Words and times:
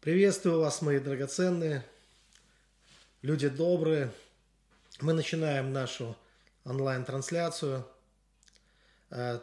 Приветствую 0.00 0.60
вас, 0.60 0.80
мои 0.80 1.00
драгоценные, 1.00 1.84
люди 3.20 3.48
добрые. 3.48 4.12
Мы 5.00 5.12
начинаем 5.12 5.72
нашу 5.72 6.16
онлайн-трансляцию. 6.64 7.84
Э, 9.10 9.40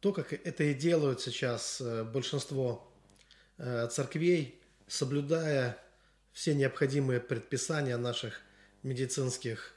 то, 0.00 0.12
как 0.12 0.32
это 0.32 0.64
и 0.64 0.74
делают 0.74 1.20
сейчас 1.20 1.80
э, 1.80 2.02
большинство 2.02 2.92
э, 3.58 3.86
церквей, 3.86 4.60
соблюдая 4.88 5.78
все 6.32 6.56
необходимые 6.56 7.20
предписания 7.20 7.96
наших 7.96 8.40
медицинских 8.82 9.74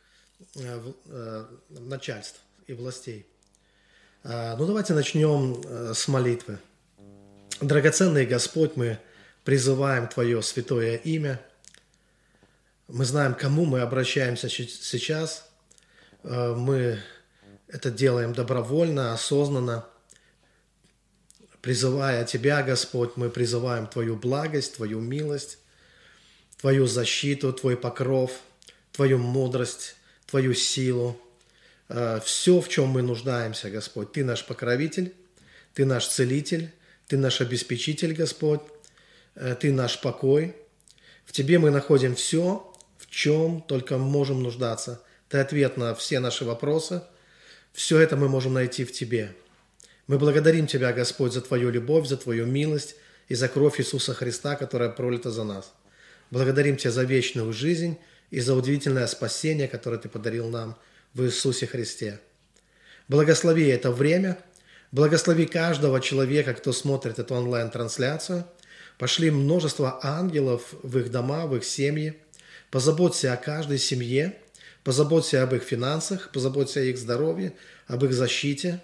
начальств 1.69 2.41
и 2.65 2.73
властей. 2.73 3.27
Ну, 4.23 4.65
давайте 4.65 4.95
начнем 4.95 5.93
с 5.93 6.07
молитвы. 6.07 6.57
Драгоценный 7.61 8.25
Господь, 8.25 8.75
мы 8.75 8.99
призываем 9.43 10.07
Твое 10.07 10.41
святое 10.41 10.97
имя. 10.97 11.41
Мы 12.87 13.05
знаем, 13.05 13.33
кому 13.35 13.65
мы 13.65 13.81
обращаемся 13.81 14.49
сейчас. 14.49 15.49
Э, 16.23 16.53
мы 16.55 16.99
это 17.67 17.89
делаем 17.89 18.33
добровольно, 18.33 19.13
осознанно. 19.13 19.85
Призывая 21.61 22.25
Тебя, 22.25 22.63
Господь, 22.63 23.15
мы 23.15 23.29
призываем 23.29 23.87
Твою 23.87 24.15
благость, 24.15 24.75
Твою 24.75 24.99
милость, 24.99 25.57
Твою 26.59 26.85
защиту, 26.87 27.53
Твой 27.53 27.77
покров, 27.77 28.31
Твою 28.91 29.19
мудрость, 29.19 29.95
Твою 30.25 30.53
силу. 30.53 31.19
Э, 31.87 32.19
Все, 32.23 32.59
в 32.59 32.67
чем 32.67 32.89
мы 32.89 33.01
нуждаемся, 33.01 33.69
Господь. 33.69 34.11
Ты 34.11 34.23
наш 34.23 34.45
покровитель, 34.45 35.13
Ты 35.73 35.85
наш 35.85 36.07
целитель, 36.07 36.71
Ты 37.07 37.17
наш 37.17 37.41
обеспечитель, 37.41 38.13
Господь. 38.13 38.61
Э, 39.35 39.55
ты 39.59 39.71
наш 39.71 39.99
покой. 39.99 40.55
В 41.25 41.31
Тебе 41.31 41.59
мы 41.59 41.71
находим 41.71 42.15
все, 42.15 42.73
в 42.97 43.09
чем 43.09 43.61
только 43.61 43.97
можем 43.97 44.43
нуждаться. 44.43 45.01
Ты 45.29 45.39
ответ 45.39 45.77
на 45.77 45.95
все 45.95 46.19
наши 46.19 46.45
вопросы. 46.45 47.03
Все 47.73 47.99
это 47.99 48.17
мы 48.17 48.27
можем 48.27 48.53
найти 48.53 48.83
в 48.83 48.91
Тебе. 48.91 49.33
Мы 50.07 50.17
благодарим 50.17 50.67
Тебя, 50.67 50.91
Господь, 50.91 51.33
за 51.33 51.41
Твою 51.41 51.69
любовь, 51.69 52.07
за 52.07 52.17
Твою 52.17 52.45
милость 52.45 52.95
и 53.29 53.35
за 53.35 53.47
кровь 53.47 53.79
Иисуса 53.79 54.13
Христа, 54.13 54.55
которая 54.55 54.89
пролита 54.89 55.31
за 55.31 55.43
нас. 55.43 55.71
Благодарим 56.31 56.75
Тебя 56.75 56.91
за 56.91 57.03
вечную 57.03 57.53
жизнь 57.53 57.97
и 58.29 58.41
за 58.41 58.55
удивительное 58.55 59.07
спасение, 59.07 59.67
которое 59.67 59.97
Ты 59.97 60.09
подарил 60.09 60.49
нам 60.49 60.77
в 61.13 61.23
Иисусе 61.23 61.65
Христе. 61.65 62.19
Благослови 63.07 63.67
это 63.67 63.91
время, 63.91 64.37
благослови 64.91 65.45
каждого 65.45 66.01
человека, 66.01 66.53
кто 66.53 66.73
смотрит 66.73 67.19
эту 67.19 67.35
онлайн-трансляцию– 67.35 68.45
Пошли 69.01 69.31
множество 69.31 69.99
ангелов 70.03 70.75
в 70.83 70.99
их 70.99 71.09
дома, 71.09 71.47
в 71.47 71.55
их 71.55 71.65
семьи. 71.65 72.13
Позаботься 72.69 73.33
о 73.33 73.35
каждой 73.35 73.79
семье, 73.79 74.37
позаботься 74.83 75.41
об 75.41 75.55
их 75.55 75.63
финансах, 75.63 76.29
позаботься 76.31 76.81
о 76.81 76.83
их 76.83 76.99
здоровье, 76.99 77.53
об 77.87 78.05
их 78.05 78.13
защите 78.13 78.79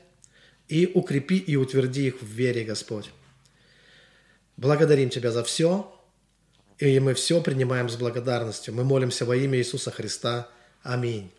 и 0.69 0.89
укрепи 0.91 1.37
и 1.37 1.55
утверди 1.55 2.07
их 2.07 2.19
в 2.19 2.25
вере, 2.25 2.63
Господь. 2.63 3.11
Благодарим 4.57 5.11
Тебя 5.11 5.29
за 5.29 5.43
все, 5.43 5.95
и 6.79 6.99
мы 6.99 7.13
все 7.13 7.39
принимаем 7.39 7.87
с 7.87 7.95
благодарностью. 7.95 8.73
Мы 8.73 8.83
молимся 8.83 9.23
во 9.23 9.35
имя 9.35 9.59
Иисуса 9.59 9.91
Христа. 9.91 10.49
Аминь. 10.81 11.31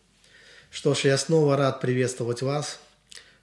Что 0.71 0.95
ж, 0.95 1.07
я 1.07 1.19
снова 1.19 1.57
рад 1.57 1.81
приветствовать 1.81 2.43
вас, 2.43 2.79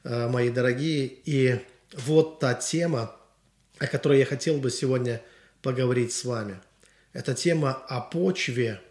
э, 0.06 0.30
мои 0.30 0.50
дорогие. 0.50 1.08
И 1.26 1.60
вот 1.92 2.40
та 2.40 2.54
тема, 2.54 3.14
о 3.86 3.88
которой 3.88 4.20
я 4.20 4.26
хотел 4.26 4.58
бы 4.58 4.70
сегодня 4.70 5.22
поговорить 5.62 6.12
с 6.12 6.26
вами. 6.26 6.60
Это 7.14 7.34
тема 7.34 7.72
о 7.72 8.02
почве, 8.02 8.82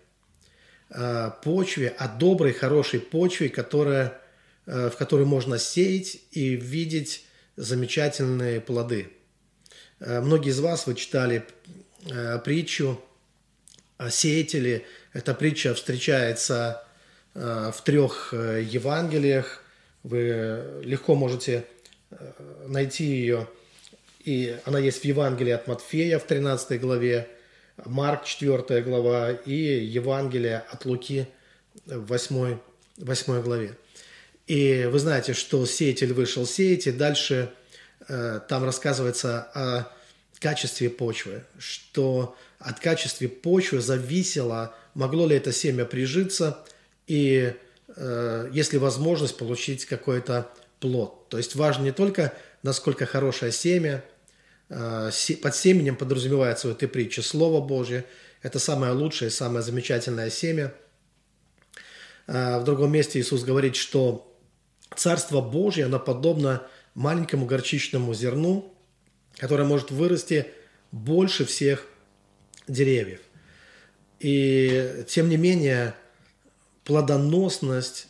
э, 0.90 1.30
почве, 1.42 1.88
о 1.88 2.08
доброй, 2.08 2.52
хорошей 2.52 3.00
почве, 3.00 3.48
которая, 3.48 4.20
э, 4.66 4.90
в 4.90 4.96
которой 4.96 5.26
можно 5.26 5.58
сеять 5.58 6.18
и 6.30 6.50
видеть 6.56 7.26
замечательные 7.56 8.60
плоды. 8.60 9.08
Э, 10.00 10.20
многие 10.20 10.50
из 10.50 10.60
вас 10.60 10.86
вы 10.86 10.94
читали 10.94 11.44
притчу 12.44 13.00
о 13.96 14.10
сеятеле. 14.10 14.84
Эта 15.14 15.32
притча 15.32 15.72
встречается 15.72 16.86
в 17.32 17.76
трех 17.82 18.34
Евангелиях. 18.34 19.64
Вы 20.02 20.82
легко 20.84 21.14
можете 21.14 21.64
найти 22.66 23.04
ее 23.04 23.48
и 24.24 24.58
она 24.64 24.78
есть 24.78 25.02
в 25.02 25.04
Евангелии 25.04 25.52
от 25.52 25.66
Матфея 25.66 26.18
в 26.18 26.24
13 26.24 26.80
главе, 26.80 27.28
Марк 27.84 28.24
4 28.24 28.82
глава 28.82 29.32
и 29.32 29.52
Евангелие 29.52 30.64
от 30.70 30.84
Луки 30.86 31.26
в 31.84 32.06
8, 32.06 32.58
8 32.96 33.42
главе. 33.42 33.76
И 34.46 34.88
вы 34.90 34.98
знаете, 34.98 35.34
что 35.34 35.64
сеятель 35.66 36.12
вышел 36.12 36.46
сеять, 36.46 36.86
и 36.86 36.92
дальше 36.92 37.52
э, 38.08 38.40
там 38.48 38.64
рассказывается 38.64 39.40
о 39.54 39.92
качестве 40.38 40.90
почвы, 40.90 41.44
что 41.58 42.36
от 42.58 42.80
качества 42.80 43.26
почвы 43.28 43.80
зависело, 43.80 44.74
могло 44.94 45.26
ли 45.26 45.36
это 45.36 45.52
семя 45.52 45.84
прижиться, 45.84 46.58
и 47.06 47.54
э, 47.88 48.50
если 48.52 48.76
возможность 48.78 49.36
получить 49.36 49.84
какой-то 49.86 50.50
плод. 50.80 51.28
То 51.28 51.38
есть 51.38 51.54
важно 51.54 51.84
не 51.84 51.92
только, 51.92 52.32
насколько 52.62 53.06
хорошее 53.06 53.52
семя, 53.52 54.04
под 54.74 55.54
семенем 55.54 55.96
подразумевается 55.96 56.68
в 56.68 56.72
этой 56.72 56.88
притче 56.88 57.22
Слово 57.22 57.64
Божье. 57.64 58.04
Это 58.42 58.58
самое 58.58 58.92
лучшее, 58.92 59.30
самое 59.30 59.62
замечательное 59.62 60.30
семя. 60.30 60.74
Э, 62.26 62.58
в 62.58 62.64
другом 62.64 62.92
месте 62.92 63.20
Иисус 63.20 63.44
говорит, 63.44 63.76
что 63.76 64.30
Царство 64.96 65.40
Божье, 65.40 65.86
оно 65.86 65.98
подобно 65.98 66.66
маленькому 66.94 67.46
горчичному 67.46 68.14
зерну, 68.14 68.72
которое 69.36 69.64
может 69.64 69.90
вырасти 69.90 70.46
больше 70.92 71.44
всех 71.44 71.86
деревьев. 72.68 73.20
И 74.20 75.04
тем 75.08 75.28
не 75.28 75.36
менее, 75.36 75.94
плодоносность 76.84 78.08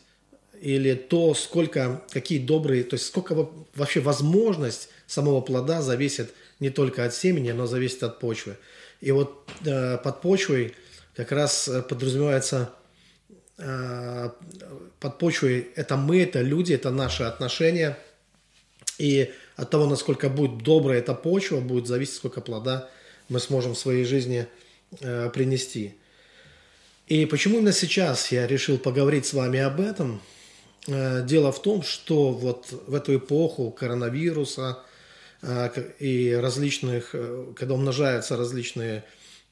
или 0.60 0.94
то, 0.94 1.34
сколько, 1.34 2.02
какие 2.10 2.38
добрые, 2.38 2.84
то 2.84 2.94
есть 2.94 3.06
сколько 3.06 3.48
вообще 3.75 4.00
возможность 4.00 4.88
самого 5.06 5.41
плода 5.41 5.82
зависит 5.82 6.32
не 6.60 6.70
только 6.70 7.04
от 7.04 7.15
семени, 7.15 7.53
но 7.53 7.66
зависит 7.66 8.03
от 8.03 8.20
почвы. 8.20 8.56
И 9.00 9.10
вот 9.10 9.48
э, 9.65 9.98
под 9.98 10.20
почвой 10.20 10.75
как 11.15 11.32
раз 11.32 11.69
э, 11.69 11.82
подразумевается 11.82 12.70
э, 13.59 14.31
под 15.00 15.19
почвой 15.19 15.69
это 15.75 15.97
мы, 15.97 16.22
это 16.22 16.41
люди, 16.41 16.72
это 16.72 16.91
наши 16.91 17.22
отношения. 17.25 17.98
И 18.98 19.32
от 19.56 19.70
того, 19.70 19.87
насколько 19.87 20.28
будет 20.28 20.62
добрая 20.62 21.00
эта 21.00 21.14
почва, 21.14 21.60
будет 21.60 21.87
зависеть, 21.87 22.14
сколько 22.14 22.41
плода 22.41 22.88
мы 23.28 23.41
сможем 23.41 23.75
в 23.75 23.78
своей 23.78 24.04
жизни 24.04 24.47
э, 25.00 25.31
принести. 25.31 25.94
И 27.06 27.26
почему 27.26 27.59
именно 27.59 27.72
сейчас 27.72 28.32
я 28.32 28.47
решил 28.47 28.78
поговорить 28.78 29.26
с 29.26 29.34
вами 29.34 29.59
об 29.59 29.81
этом? 29.81 30.22
Э, 30.87 31.25
дело 31.26 31.50
в 31.53 31.60
том, 31.60 31.82
что 31.82 32.31
вот 32.31 32.69
в 32.87 32.94
эту 32.94 33.16
эпоху 33.16 33.70
коронавируса– 33.70 34.78
и 35.99 36.32
различных, 36.41 37.10
э, 37.12 37.53
когда 37.56 37.75
умножаются 37.75 38.37
различные 38.37 39.05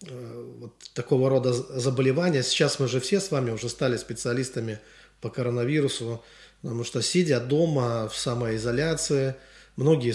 э, 0.07 0.45
вот 0.59 0.73
такого 0.95 1.29
рода 1.29 1.53
заболевания. 1.53 2.43
Сейчас 2.43 2.79
мы 2.79 2.89
же 2.89 3.01
все 3.01 3.21
с 3.21 3.31
вами 3.31 3.51
уже 3.51 3.69
стали 3.69 3.97
специалистами 3.97 4.79
по 5.21 5.29
коронавирусу, 5.29 6.25
потому 6.63 6.85
что 6.85 7.03
сидя 7.03 7.41
дома 7.41 8.09
в 8.09 8.17
самоизоляции, 8.17 9.35
многие 9.77 10.15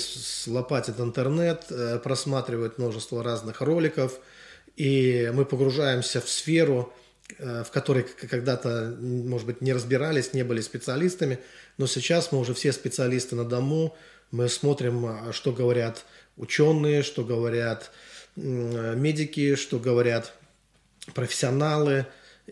лопатят 0.49 0.99
интернет, 0.99 1.65
э, 1.69 1.99
просматривают 2.03 2.77
множество 2.77 3.23
разных 3.23 3.61
роликов, 3.61 4.19
и 4.75 5.31
мы 5.33 5.45
погружаемся 5.45 6.21
в 6.21 6.29
сферу, 6.29 6.93
в 7.39 7.67
которой 7.73 8.03
когда-то, 8.03 8.95
может 9.01 9.47
быть, 9.47 9.59
не 9.59 9.73
разбирались, 9.73 10.33
не 10.33 10.43
были 10.43 10.61
специалистами, 10.61 11.39
но 11.77 11.85
сейчас 11.87 12.31
мы 12.31 12.39
уже 12.39 12.53
все 12.53 12.71
специалисты 12.71 13.35
на 13.35 13.43
дому, 13.43 13.97
мы 14.31 14.49
смотрим, 14.49 15.05
а, 15.05 15.33
что 15.33 15.51
говорят 15.51 16.05
ученые, 16.37 17.03
что 17.03 17.23
говорят 17.23 17.91
медики, 18.35 19.55
что 19.55 19.79
говорят 19.79 20.33
профессионалы. 21.13 22.05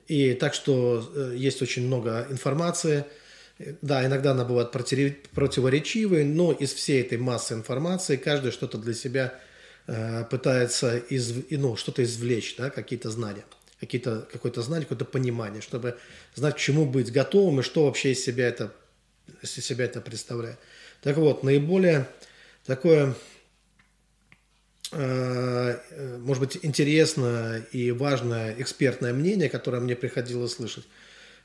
И 0.07 0.33
так 0.33 0.54
что 0.54 1.10
э, 1.16 1.36
есть 1.38 1.62
очень 1.62 1.88
много 1.88 2.27
информации. 2.30 3.06
Да, 3.81 4.06
иногда 4.06 4.31
она 4.31 4.44
бывает 4.44 4.72
противоречивой, 4.72 6.25
но 6.25 6.51
из 6.51 6.74
всей 6.74 7.01
этой 7.01 7.18
массы 7.18 7.54
информации 7.54 8.18
каждый 8.18 8.51
что-то 8.51 8.78
для 8.78 8.94
себя 8.94 9.33
э, 9.88 10.25
пытается 10.30 10.98
из, 10.98 11.33
ну, 11.50 11.78
что-то 11.78 12.04
извлечь, 12.04 12.57
да, 12.57 12.69
какие-то 12.69 13.10
знания, 13.10 13.45
какие-то, 13.80 14.28
какое-то 14.30 14.62
знание, 14.62 14.83
какое-то 14.86 15.06
понимание, 15.06 15.62
чтобы 15.62 15.98
знать, 16.33 16.56
к 16.56 16.60
чему 16.60 16.86
быть 16.86 17.13
готовым 17.13 17.62
и 17.62 17.63
что 17.63 17.86
вообще 17.86 18.12
из 18.12 18.25
себя 18.25 18.45
это, 18.45 18.74
из 19.42 19.51
себя 19.51 19.86
это 19.86 20.01
представляет. 20.01 20.60
Так 21.06 21.18
вот, 21.18 21.44
наиболее 21.44 22.07
такое 22.66 23.13
э, 24.92 25.78
может 26.18 26.42
быть, 26.42 26.57
интересное 26.63 27.60
и 27.72 27.92
важное 27.92 28.56
экспертное 28.57 29.13
мнение, 29.13 29.48
которое 29.48 29.81
мне 29.81 29.96
приходилось 29.96 30.54
слышать, 30.54 30.86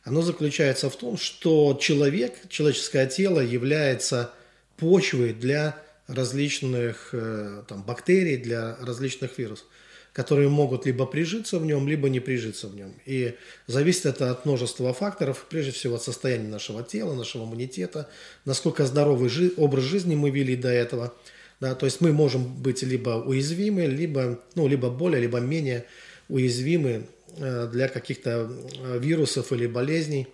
оно 0.02 0.22
заключается 0.22 0.88
в 0.88 0.96
том, 0.96 1.18
что 1.18 1.78
человек, 1.78 2.32
человеческое 2.48 3.06
тело 3.06 3.40
является 3.40 4.32
почвой 4.78 5.34
для 5.34 5.76
различных 6.06 7.10
э, 7.12 7.62
там, 7.68 7.82
бактерий, 7.82 8.38
для 8.38 8.76
различных 8.76 9.36
вирусов, 9.36 9.66
которые 10.12 10.48
могут 10.48 10.86
либо 10.86 11.06
прижиться 11.06 11.58
в 11.58 11.66
нем, 11.66 11.88
либо 11.88 12.08
не 12.08 12.20
прижиться 12.20 12.68
в 12.68 12.74
нем. 12.74 12.94
И 13.06 13.34
зависит 13.66 14.06
это 14.06 14.30
от 14.30 14.44
множества 14.44 14.92
факторов, 14.92 15.46
прежде 15.48 15.72
всего 15.72 15.96
от 15.96 16.02
состояния 16.02 16.48
нашего 16.48 16.82
тела, 16.82 17.14
нашего 17.14 17.44
иммунитета, 17.44 18.08
насколько 18.44 18.86
здоровый 18.86 19.28
жи- 19.28 19.52
образ 19.56 19.84
жизни 19.84 20.14
мы 20.14 20.30
вели 20.30 20.56
до 20.56 20.68
этого. 20.68 21.14
Да, 21.60 21.74
то 21.74 21.84
есть 21.86 22.00
мы 22.00 22.12
можем 22.12 22.44
быть 22.62 22.82
либо 22.82 23.22
уязвимы, 23.22 23.84
либо, 23.84 24.40
ну, 24.54 24.66
либо 24.66 24.88
более, 24.88 25.20
либо 25.20 25.40
менее 25.40 25.84
уязвимы 26.28 27.06
Э, 27.36 27.68
для 27.70 27.88
каких-то 27.88 28.50
э, 28.78 28.98
вирусов 28.98 29.52
или 29.52 29.66
болезней. 29.66 30.26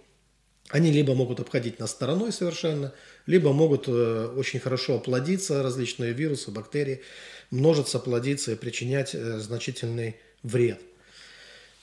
Они 0.70 0.90
либо 0.90 1.14
могут 1.14 1.40
обходить 1.40 1.78
нас 1.78 1.90
стороной 1.90 2.32
совершенно, 2.32 2.92
либо 3.26 3.52
могут 3.52 3.86
э, 3.86 4.32
очень 4.34 4.60
хорошо 4.60 4.98
плодиться, 4.98 5.62
различные 5.62 6.12
вирусы, 6.12 6.50
бактерии, 6.50 7.02
множиться, 7.50 7.98
плодиться 7.98 8.52
и 8.52 8.56
причинять 8.56 9.12
значительный 9.12 10.16
вред. 10.42 10.80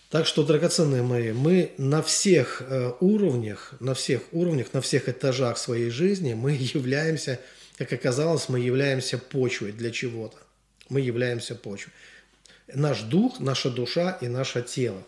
Так 0.10 0.28
что, 0.28 0.44
драгоценные 0.44 1.02
мои, 1.02 1.32
мы 1.32 1.72
на 1.78 2.04
всех 2.04 2.62
уровнях, 3.00 3.74
на 3.80 3.94
всех 3.94 4.22
уровнях, 4.32 4.74
на 4.74 4.82
всех 4.82 5.10
этажах 5.10 5.58
своей 5.58 5.90
жизни 5.90 6.34
мы 6.34 6.52
являемся, 6.74 7.40
как 7.78 7.92
оказалось, 7.94 8.50
мы 8.50 8.60
являемся 8.60 9.18
почвой 9.18 9.72
для 9.72 9.92
чего-то. 9.92 10.38
Мы 10.90 11.02
являемся 11.02 11.56
почвой 11.56 11.94
наш 12.68 13.02
дух, 13.02 13.40
наша 13.40 13.70
душа 13.70 14.18
и 14.22 14.28
наше 14.28 14.62
тело. 14.62 15.04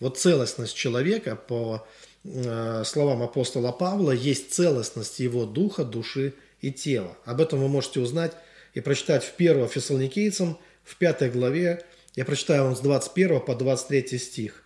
Вот 0.00 0.18
целостность 0.18 0.76
человека, 0.76 1.36
по 1.36 1.86
э, 2.24 2.82
словам 2.84 3.22
апостола 3.22 3.72
Павла, 3.72 4.12
есть 4.12 4.52
целостность 4.52 5.20
его 5.20 5.46
духа, 5.46 5.84
души 5.84 6.34
и 6.60 6.70
тела. 6.70 7.16
Об 7.24 7.40
этом 7.40 7.60
вы 7.60 7.68
можете 7.68 8.00
узнать 8.00 8.32
и 8.76 8.80
прочитать 8.80 9.24
в 9.24 9.34
1 9.34 9.68
Фессалоникийцам, 9.68 10.58
в 10.84 10.96
5 10.96 11.32
главе. 11.32 11.82
Я 12.14 12.26
прочитаю 12.26 12.64
вам 12.64 12.76
с 12.76 12.80
21 12.80 13.40
по 13.40 13.54
23 13.54 14.18
стих. 14.18 14.64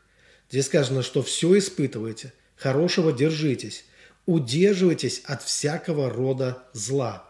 Здесь 0.50 0.66
сказано, 0.66 1.04
что 1.04 1.22
все 1.22 1.56
испытываете, 1.56 2.32
хорошего 2.56 3.12
держитесь, 3.12 3.84
удерживайтесь 4.26 5.22
от 5.26 5.44
всякого 5.44 6.10
рода 6.10 6.64
зла. 6.72 7.24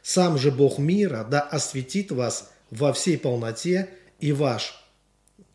Сам 0.00 0.38
же 0.38 0.52
Бог 0.52 0.78
мира 0.78 1.26
да 1.28 1.40
осветит 1.40 2.12
вас 2.12 2.52
во 2.70 2.92
всей 2.92 3.18
полноте 3.18 3.88
и 4.20 4.30
ваш, 4.30 4.80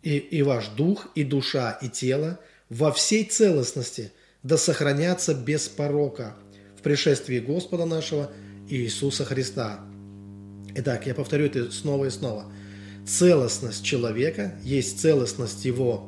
и, 0.04 0.18
и 0.18 0.42
ваш 0.42 0.68
дух, 0.68 1.08
и 1.16 1.24
душа, 1.24 1.80
и 1.82 1.88
тело 1.88 2.42
во 2.68 2.92
всей 2.92 3.24
целостности 3.24 4.12
да 4.44 4.58
сохранятся 4.58 5.34
без 5.34 5.70
порока 5.70 6.36
в 6.78 6.82
пришествии 6.82 7.40
Господа 7.40 7.86
нашего 7.86 8.30
Иисуса 8.68 9.24
Христа. 9.24 9.86
Итак, 10.76 11.08
я 11.08 11.14
повторю 11.14 11.46
это 11.46 11.72
снова 11.72 12.06
и 12.06 12.10
снова. 12.10 12.46
Целостность 13.06 13.84
человека 13.84 14.56
есть 14.64 15.00
целостность 15.00 15.66
его 15.66 16.08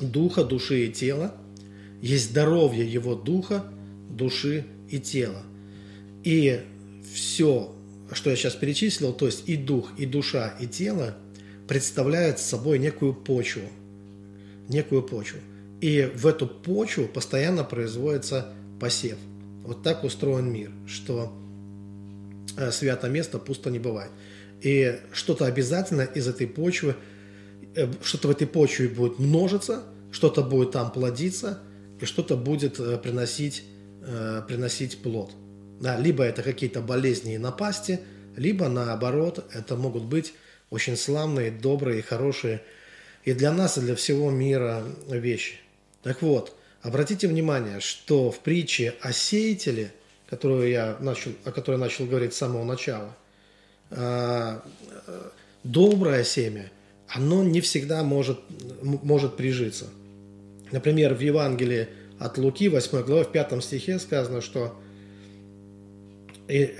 духа, 0.00 0.44
души 0.44 0.86
и 0.86 0.92
тела, 0.92 1.34
есть 2.00 2.30
здоровье 2.30 2.90
его 2.90 3.14
духа, 3.14 3.64
души 4.08 4.64
и 4.88 4.98
тела. 4.98 5.42
И 6.24 6.60
все, 7.12 7.74
что 8.12 8.30
я 8.30 8.36
сейчас 8.36 8.54
перечислил, 8.54 9.12
то 9.12 9.26
есть 9.26 9.48
и 9.48 9.56
дух, 9.56 9.90
и 9.98 10.06
душа, 10.06 10.54
и 10.60 10.66
тело– 10.66 11.16
представляет 11.70 12.40
собой 12.40 12.80
некую 12.80 13.14
почву. 13.14 13.62
Некую 14.68 15.04
почву. 15.04 15.38
И 15.80 16.10
в 16.16 16.26
эту 16.26 16.48
почву 16.48 17.06
постоянно 17.06 17.62
производится 17.62 18.48
посев. 18.80 19.16
Вот 19.64 19.84
так 19.84 20.02
устроен 20.02 20.52
мир, 20.52 20.72
что 20.88 21.32
свято 22.70 23.08
место 23.08 23.38
пусто 23.38 23.70
не 23.70 23.78
бывает. 23.78 24.10
И 24.60 24.98
что-то 25.12 25.46
обязательно 25.46 26.02
из 26.02 26.28
этой 26.28 26.46
почвы, 26.46 26.96
э, 27.74 27.88
что-то 28.02 28.28
в 28.28 28.30
этой 28.32 28.46
почве 28.46 28.88
будет 28.88 29.18
множиться, 29.18 29.84
что-то 30.10 30.42
будет 30.42 30.72
там 30.72 30.90
плодиться, 30.92 31.60
и 32.00 32.04
что-то 32.04 32.36
будет 32.36 32.80
э, 32.80 32.98
приносить, 32.98 33.64
приносить 34.48 35.02
плод. 35.02 35.32
Да, 35.80 35.98
либо 35.98 36.24
это 36.24 36.42
какие-то 36.42 36.80
болезни 36.80 37.34
и 37.34 37.38
напасти, 37.38 38.00
либо 38.36 38.68
наоборот, 38.68 39.44
это 39.52 39.76
могут 39.76 40.04
быть 40.04 40.32
очень 40.70 40.96
славные, 40.96 41.50
добрые, 41.50 42.02
хорошие 42.02 42.62
и 43.24 43.32
для 43.32 43.52
нас, 43.52 43.76
и 43.76 43.80
для 43.80 43.94
всего 43.94 44.30
мира 44.30 44.84
вещи. 45.08 45.56
Так 46.02 46.22
вот, 46.22 46.56
обратите 46.80 47.28
внимание, 47.28 47.80
что 47.80 48.30
в 48.30 48.40
притче 48.40 48.94
о 49.00 49.12
сеятеле, 49.12 49.92
которую 50.30 50.70
я 50.70 50.96
начал, 51.00 51.32
о 51.44 51.50
которой 51.50 51.74
я 51.74 51.80
начал 51.80 52.06
говорить 52.06 52.32
с 52.32 52.38
самого 52.38 52.64
начала, 52.64 53.14
а, 53.90 54.62
доброе 55.64 56.22
семя, 56.22 56.70
оно 57.08 57.42
не 57.42 57.60
всегда 57.60 58.04
может, 58.04 58.38
может 58.80 59.36
прижиться. 59.36 59.86
Например, 60.70 61.14
в 61.14 61.20
Евангелии 61.20 61.88
от 62.20 62.38
Луки, 62.38 62.68
8 62.68 63.02
глава, 63.02 63.24
в 63.24 63.32
5 63.32 63.60
стихе 63.62 63.98
сказано, 63.98 64.40
что, 64.40 64.76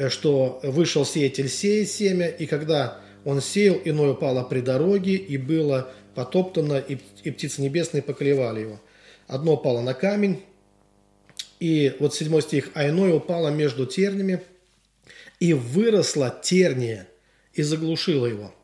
что 0.09 0.61
вышел 0.63 1.05
сеятель 1.05 1.49
сеять 1.49 1.91
семя, 1.91 2.29
и 2.29 2.47
когда 2.47 3.01
он 3.25 3.41
сеял, 3.41 3.81
иное 3.85 4.11
упало 4.11 4.45
при 4.45 4.61
дороге, 4.61 5.15
и 5.15 5.37
было 5.37 5.91
потоптано, 6.15 6.79
и, 6.79 6.99
и 7.25 7.31
птицы 7.33 7.63
небесные 7.63 8.03
поклевали 8.03 8.61
его. 8.61 8.81
Одно 9.27 9.55
упало 9.55 9.81
на 9.81 9.95
камень, 9.95 10.43
и 11.61 11.95
вот 12.01 12.15
седьмой 12.15 12.43
стих, 12.43 12.71
а 12.75 12.89
иное 12.89 13.15
упало 13.15 13.49
между 13.49 13.87
тернями, 13.87 14.43
и 15.39 15.53
выросла 15.53 16.37
терния, 16.43 17.07
и 17.55 17.63
заглушила 17.63 18.27
его. 18.27 18.55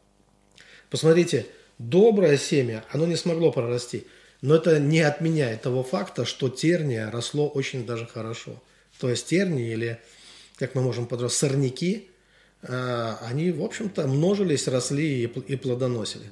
Посмотрите, 0.91 1.47
доброе 1.79 2.39
семя, 2.39 2.85
оно 2.91 3.07
не 3.07 3.17
смогло 3.17 3.53
прорасти, 3.53 4.07
но 4.41 4.57
это 4.57 4.81
не 4.81 5.01
отменяет 5.01 5.63
того 5.63 5.83
факта, 5.83 6.25
что 6.25 6.49
терния 6.49 7.11
росло 7.11 7.49
очень 7.49 7.87
даже 7.87 8.07
хорошо. 8.07 8.63
То 8.99 9.11
есть 9.11 9.27
тернии 9.27 9.73
или, 9.73 10.01
как 10.57 10.75
мы 10.75 10.83
можем 10.83 11.07
подразумевать, 11.07 11.53
сорняки– 11.53 12.09
а, 12.69 13.19
они, 13.23 13.53
в 13.53 13.63
общем-то, 13.63 14.07
множились, 14.07 14.69
росли 14.69 15.25
и 15.25 15.57
плодоносили. 15.57 16.27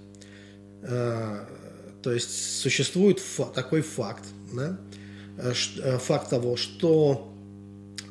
А, 0.82 1.48
то 2.02 2.12
есть 2.12 2.60
существует 2.60 3.22
такой 3.54 3.82
факт, 3.82 4.24
да? 4.52 4.78
Э, 5.36 5.52
э, 5.78 5.98
факт 5.98 6.30
того, 6.30 6.56
что 6.56 7.32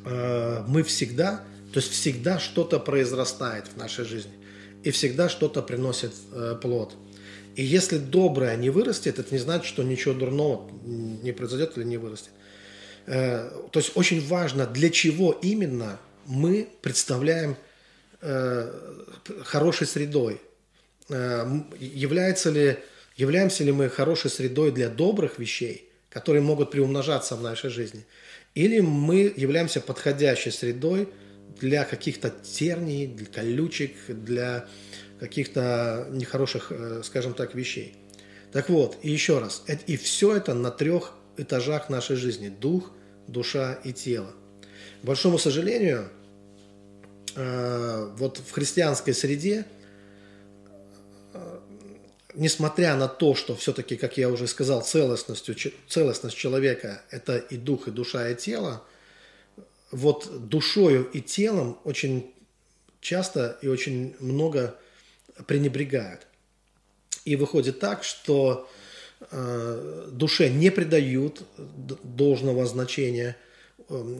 э, 0.05 0.63
мы 0.67 0.83
всегда, 0.83 1.43
то 1.71 1.79
есть 1.79 1.91
всегда 1.91 2.37
что-то 2.37 2.79
произрастает 2.79 3.67
в 3.67 3.77
нашей 3.77 4.03
жизни, 4.03 4.33
и 4.83 4.91
всегда 4.91 5.29
что-то 5.29 5.61
приносит 5.61 6.11
плод. 6.61 6.93
И 7.55 7.63
если 7.63 7.97
доброе 7.97 8.57
не 8.57 8.69
вырастет, 8.69 9.19
это 9.19 9.33
не 9.33 9.39
значит, 9.39 9.65
что 9.65 9.83
ничего 9.83 10.13
дурного 10.13 10.69
не 10.83 11.31
произойдет 11.31 11.77
или 11.77 11.85
не 11.85 11.97
вырастет. 11.97 12.31
То 13.05 13.71
есть 13.75 13.91
очень 13.95 14.25
важно, 14.27 14.65
для 14.65 14.89
чего 14.89 15.31
именно 15.31 15.99
мы 16.25 16.67
представляем 16.81 17.55
хорошей 19.43 19.87
средой? 19.87 20.41
Является 21.07 22.49
ли, 22.49 22.79
являемся 23.15 23.63
ли 23.63 23.71
мы 23.71 23.87
хорошей 23.87 24.29
средой 24.29 24.71
для 24.71 24.89
добрых 24.89 25.39
вещей, 25.39 25.92
которые 26.13 26.41
могут 26.41 26.71
приумножаться 26.71 27.35
в 27.35 27.41
нашей 27.41 27.69
жизни? 27.69 28.05
Или 28.53 28.79
мы 28.79 29.33
являемся 29.35 29.81
подходящей 29.81 30.51
средой 30.51 31.09
для 31.59 31.83
каких-то 31.85 32.29
терний, 32.29 33.07
для 33.07 33.25
колючек, 33.25 33.91
для 34.07 34.67
каких-то 35.19 36.07
нехороших, 36.11 36.71
э, 36.71 37.01
скажем 37.03 37.33
так, 37.33 37.55
вещей? 37.55 37.95
Так 38.51 38.69
вот, 38.69 38.97
и 39.01 39.09
еще 39.09 39.39
раз, 39.39 39.63
и 39.87 39.97
все 39.97 40.35
это 40.35 40.53
на 40.53 40.69
трех 40.69 41.13
этажах 41.37 41.89
нашей 41.89 42.15
жизни– 42.15 42.49
дух, 42.61 42.91
душа 43.27 43.79
и 43.83 43.91
тело. 43.91 44.31
К 45.01 45.05
большому 45.05 45.39
сожалению, 45.39 46.11
Э, 47.35 48.11
вот 48.17 48.37
в 48.37 48.51
христианской 48.51 49.13
среде, 49.13 49.65
несмотря 52.35 52.95
на 52.95 53.07
то, 53.07 53.35
что 53.35 53.55
все-таки, 53.55 53.95
как 53.95 54.17
я 54.17 54.29
уже 54.29 54.47
сказал, 54.47 54.81
целостностью, 54.83 55.55
целостность 55.87 56.35
человека– 56.37 57.01
это 57.09 57.37
и 57.37 57.57
дух, 57.57 57.87
и 57.87 57.91
душа, 57.91 58.29
и 58.29 58.35
тело, 58.35 58.83
вот 59.91 60.47
душою 60.47 61.09
и 61.13 61.21
телом 61.21 61.77
очень 61.83 62.33
часто 62.99 63.57
и 63.61 63.67
очень 63.67 64.15
много 64.19 64.75
пренебрегают. 65.45 66.25
И 67.25 67.35
выходит 67.35 67.79
так, 67.79 68.03
что 68.03 68.69
э, 69.31 70.09
душе 70.11 70.49
не 70.49 70.71
придают 70.71 71.43
должного 71.57 72.65
значения, 72.65 73.37
э, 73.89 74.17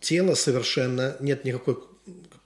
тело 0.00 0.34
совершенно 0.34 1.16
нет 1.20 1.44
никакой 1.44 1.78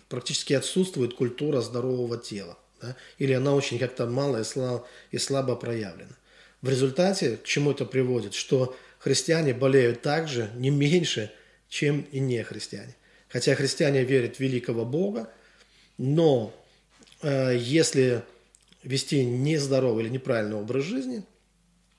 практически 0.08 0.52
отсутствует 0.52 1.14
культура 1.14 1.60
здорового 1.60 2.18
тела. 2.18 2.56
Да? 2.84 2.96
или 3.18 3.32
она 3.32 3.54
очень 3.54 3.78
как-то 3.78 4.06
мало 4.06 4.40
и 4.40 4.44
слабо, 4.44 4.86
и 5.10 5.18
слабо 5.18 5.56
проявлена. 5.56 6.16
В 6.62 6.68
результате 6.68 7.36
к 7.36 7.44
чему 7.44 7.72
это 7.72 7.84
приводит? 7.84 8.34
Что 8.34 8.76
христиане 8.98 9.52
болеют 9.54 10.02
так 10.02 10.28
же, 10.28 10.50
не 10.54 10.70
меньше, 10.70 11.30
чем 11.68 12.06
и 12.12 12.20
не 12.20 12.42
христиане. 12.42 12.94
Хотя 13.28 13.54
христиане 13.54 14.04
верят 14.04 14.36
в 14.36 14.40
великого 14.40 14.84
Бога, 14.84 15.28
но 15.98 16.54
э, 17.22 17.56
если 17.58 18.22
вести 18.82 19.24
нездоровый 19.24 20.04
или 20.04 20.10
неправильный 20.12 20.56
образ 20.56 20.84
жизни, 20.84 21.24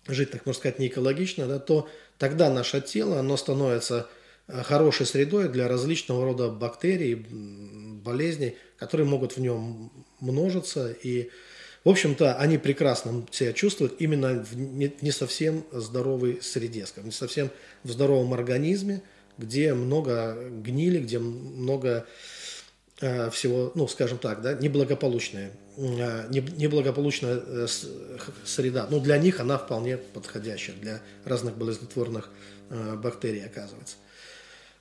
жить, 0.08 0.32
так 0.32 0.46
можно 0.46 0.60
сказать, 0.60 0.80
не 0.80 0.88
экологично, 0.88 1.48
да, 1.48 1.60
то 1.60 1.90
тогда 2.18 2.50
наше 2.50 2.82
тело, 2.82 3.20
оно 3.20 3.38
становится 3.38 4.08
э, 4.48 4.62
хорошей 4.64 5.06
средой 5.06 5.50
для 5.50 5.68
различного 5.68 6.26
рода 6.26 6.50
бактерий, 6.50 7.26
болезней, 8.06 8.56
которые 8.78 9.08
могут 9.08 9.36
в 9.36 9.42
нем 9.42 9.92
множиться. 10.22 10.96
И, 11.04 11.30
в 11.84 11.90
общем-то, 11.90 12.36
они 12.36 12.58
прекрасно 12.58 13.26
себя 13.32 13.52
чувствуют 13.52 13.96
именно 14.00 14.46
в 14.46 14.56
не 14.56 15.12
совсем 15.12 15.66
здоровой 15.74 16.40
среде, 16.42 16.86
скажем, 16.86 17.10
не 17.10 17.16
совсем 17.16 17.50
в 17.84 17.92
здоровом 17.92 18.34
организме, 18.34 19.02
где 19.38 19.74
много 19.74 20.38
гнили, 20.64 21.00
где 21.00 21.20
много 21.20 22.06
э, 23.02 23.30
всего, 23.32 23.72
ну, 23.76 23.88
скажем 23.88 24.18
так, 24.18 24.42
да, 24.42 24.54
неблагополучная, 24.54 25.52
э, 25.78 26.28
неблагополучная 26.30 27.42
э, 27.46 27.68
среда. 28.46 28.88
Но 28.90 29.00
для 29.00 29.18
них 29.18 29.40
она 29.40 29.58
вполне 29.58 29.98
подходящая, 29.98 30.76
для 30.78 31.02
разных 31.26 31.58
болезнетворных 31.58 32.30
бактерий, 33.04 33.46
оказывается. 33.46 33.98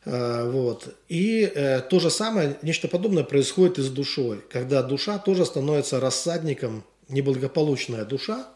Вот. 0.04 0.94
И 1.08 1.50
э, 1.54 1.80
то 1.80 1.98
же 1.98 2.10
самое, 2.10 2.58
нечто 2.62 2.88
подобное 2.88 3.24
происходит 3.24 3.78
и 3.78 3.82
с 3.82 3.88
душой, 3.88 4.42
когда 4.50 4.82
душа 4.82 5.18
тоже 5.18 5.46
становится 5.46 5.98
рассадником, 5.98 6.84
неблагополучная 7.08 8.04
душа, 8.04 8.46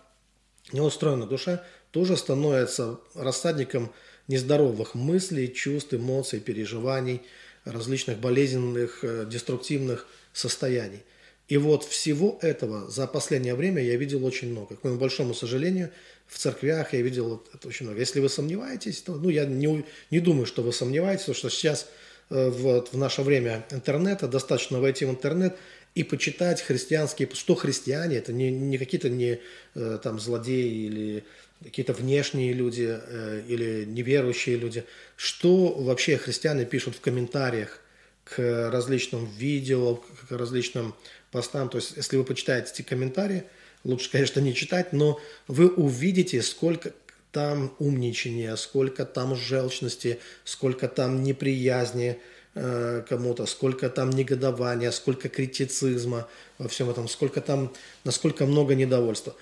неустроенная 0.72 1.26
душа 1.26 1.62
тоже 1.90 2.16
становится 2.16 2.98
рассадником 3.14 3.90
нездоровых 4.26 4.94
мыслей, 4.94 5.52
чувств, 5.52 5.94
эмоций, 5.94 6.40
переживаний, 6.40 7.22
различных 7.64 8.18
болезненных, 8.18 9.02
э, 9.02 9.26
деструктивных 9.28 10.06
состояний. 10.32 11.02
И 11.48 11.56
вот 11.56 11.84
всего 11.84 12.38
этого 12.42 12.90
за 12.90 13.06
последнее 13.06 13.54
время 13.54 13.82
я 13.82 13.96
видел 13.96 14.24
очень 14.24 14.50
много. 14.50 14.76
К 14.76 14.84
моему 14.84 14.98
большому 14.98 15.32
сожалению, 15.32 15.90
в 16.28 16.38
церквях 16.38 16.92
я 16.92 17.00
видел 17.00 17.42
это 17.52 17.68
очень 17.68 17.86
много. 17.86 17.98
Если 18.00 18.20
вы 18.20 18.28
сомневаетесь, 18.28 19.00
то 19.02 19.14
ну, 19.14 19.30
я 19.30 19.46
не, 19.46 19.84
не 20.10 20.20
думаю, 20.20 20.46
что 20.46 20.62
вы 20.62 20.72
сомневаетесь, 20.72 21.22
потому 21.22 21.36
что 21.36 21.50
сейчас 21.50 21.88
э, 22.30 22.50
вот, 22.50 22.92
в 22.92 22.98
наше 22.98 23.22
время 23.22 23.66
интернета 23.70 24.28
достаточно 24.28 24.78
войти 24.78 25.06
в 25.06 25.10
интернет 25.10 25.56
и 25.94 26.04
почитать 26.04 26.60
христианские, 26.60 27.28
что 27.32 27.54
христиане, 27.54 28.18
это 28.18 28.32
не, 28.32 28.50
не 28.50 28.78
какие-то 28.78 29.08
не 29.08 29.40
э, 29.74 29.98
там 30.02 30.20
злодеи 30.20 30.86
или 30.86 31.24
какие-то 31.64 31.94
внешние 31.94 32.52
люди 32.52 32.88
э, 32.88 33.42
или 33.48 33.84
неверующие 33.86 34.56
люди, 34.56 34.84
что 35.16 35.72
вообще 35.74 36.18
христиане 36.18 36.66
пишут 36.66 36.94
в 36.94 37.00
комментариях 37.00 37.80
к 38.24 38.70
различным 38.70 39.26
видео, 39.26 39.96
к 39.96 40.30
различным 40.30 40.94
постам. 41.30 41.70
То 41.70 41.78
есть, 41.78 41.96
если 41.96 42.18
вы 42.18 42.24
почитаете 42.24 42.70
эти 42.72 42.82
комментарии, 42.82 43.44
лучше, 43.88 44.10
конечно, 44.10 44.40
не 44.40 44.54
читать, 44.54 44.92
но 44.92 45.18
вы 45.48 45.68
увидите, 45.68 46.42
сколько 46.42 46.92
там 47.32 47.74
умничания, 47.78 48.54
сколько 48.56 49.04
там 49.04 49.34
желчности, 49.34 50.20
сколько 50.44 50.88
там 50.88 51.22
неприязни 51.22 52.18
э, 52.54 53.02
кому-то, 53.08 53.46
сколько 53.46 53.88
там 53.88 54.10
негодования, 54.10 54.90
сколько 54.90 55.28
критицизма 55.28 56.28
во 56.58 56.68
всем 56.68 56.90
этом, 56.90 57.08
сколько 57.08 57.40
там, 57.40 57.72
насколько 58.04 58.46
много 58.46 58.74
недовольства. 58.74 59.34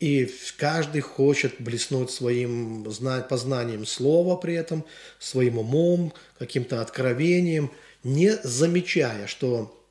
И 0.00 0.30
каждый 0.58 1.00
хочет 1.00 1.54
блеснуть 1.60 2.10
своим 2.10 2.84
познанием 3.28 3.86
слова 3.86 4.36
при 4.36 4.54
этом, 4.54 4.84
своим 5.18 5.58
умом, 5.58 6.12
каким-то 6.38 6.82
откровением, 6.82 7.70
не 8.02 8.36
замечая, 8.42 9.26
что 9.26 9.83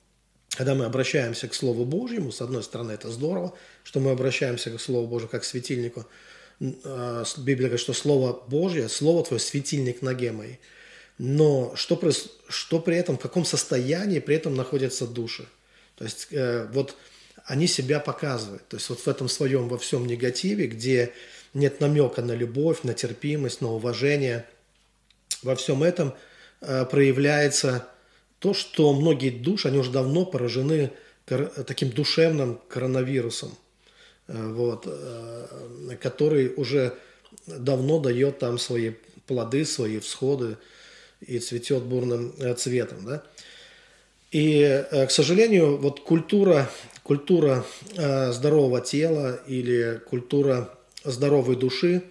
когда 0.56 0.76
мы 0.76 0.86
обращаемся 0.86 1.48
к 1.48 1.54
Слову 1.54 1.86
Божьему, 1.86 2.32
с 2.32 2.42
одной 2.42 2.64
стороны, 2.64 2.92
это 2.92 3.10
здорово, 3.10 3.54
что 3.84 4.00
мы 4.00 4.12
обращаемся 4.12 4.70
к 4.72 4.80
Слову 4.80 5.08
Божьему 5.08 5.30
как 5.30 5.42
к 5.42 5.46
светильнику. 5.46 6.06
А, 6.84 7.24
Библия 7.38 7.68
говорит, 7.68 7.80
что 7.80 7.94
Слово 7.94 8.44
Божье, 8.48 8.88
Слово 8.90 9.24
Твое– 9.24 9.40
светильник 9.42 10.02
ноге 10.02 10.32
моей. 10.32 10.60
Но 11.18 11.76
что, 11.76 12.00
что 12.50 12.80
при 12.80 12.98
этом, 12.98 13.18
в 13.18 13.22
каком 13.22 13.46
состоянии 13.46 14.20
при 14.20 14.36
этом 14.36 14.56
находятся 14.56 15.08
души? 15.08 15.48
То 15.96 16.06
есть 16.06 16.28
э, 16.32 16.68
вот 16.72 16.96
они 17.46 17.68
себя 17.68 18.00
показывают. 18.00 18.68
То 18.68 18.78
есть 18.78 18.90
вот 18.90 19.00
в 19.00 19.08
этом 19.08 19.30
своем 19.30 19.68
во 19.68 19.78
всем 19.78 20.08
негативе, 20.08 20.68
где 20.68 21.14
нет 21.54 21.82
намека 21.82 22.22
на 22.22 22.32
любовь, 22.34 22.84
на 22.84 22.94
терпимость, 22.94 23.62
на 23.62 23.72
уважение, 23.72 24.46
во 25.44 25.56
всем 25.56 25.84
этом 25.84 26.16
э, 26.62 26.86
проявляется 26.86 27.88
то, 28.44 28.54
что 28.54 28.92
многие 28.94 29.30
души, 29.30 29.70
они 29.70 29.78
уже 29.78 29.90
давно 29.90 30.26
поражены 30.26 30.92
таким 31.66 31.92
душевным 31.92 32.60
коронавирусом, 32.68 33.58
э, 34.28 34.52
вот, 34.52 34.84
э, 34.86 35.96
который 36.02 36.54
уже 36.58 36.94
давно 37.48 38.00
дает 38.00 38.40
там 38.40 38.60
свои 38.60 38.92
плоды, 39.28 39.64
свои 39.64 40.00
всходы 40.00 40.58
и 41.22 41.40
цветет 41.40 41.84
бурным 41.84 42.34
цветом. 42.58 43.06
Да? 43.06 43.24
И, 44.32 44.84
к 44.92 45.10
сожалению, 45.10 45.78
вот 45.78 46.02
культура 46.02 46.70
культура 47.04 47.66
э, 47.96 48.34
здорового 48.34 48.82
тела 48.82 49.40
или 49.48 50.02
культура 50.10 50.70
здоровой 51.06 51.56
души, 51.56 52.04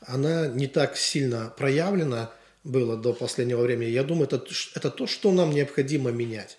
она 0.00 0.48
не 0.48 0.66
так 0.66 0.96
сильно 0.96 1.54
проявлена 1.56 2.32
была 2.68 2.96
до 2.96 3.12
последнего 3.12 3.62
времени. 3.62 3.90
Я 3.90 4.04
думаю, 4.04 4.26
это, 4.26 4.44
это 4.74 4.90
то, 4.90 5.06
что 5.06 5.32
нам 5.32 5.50
необходимо 5.50 6.10
менять. 6.10 6.58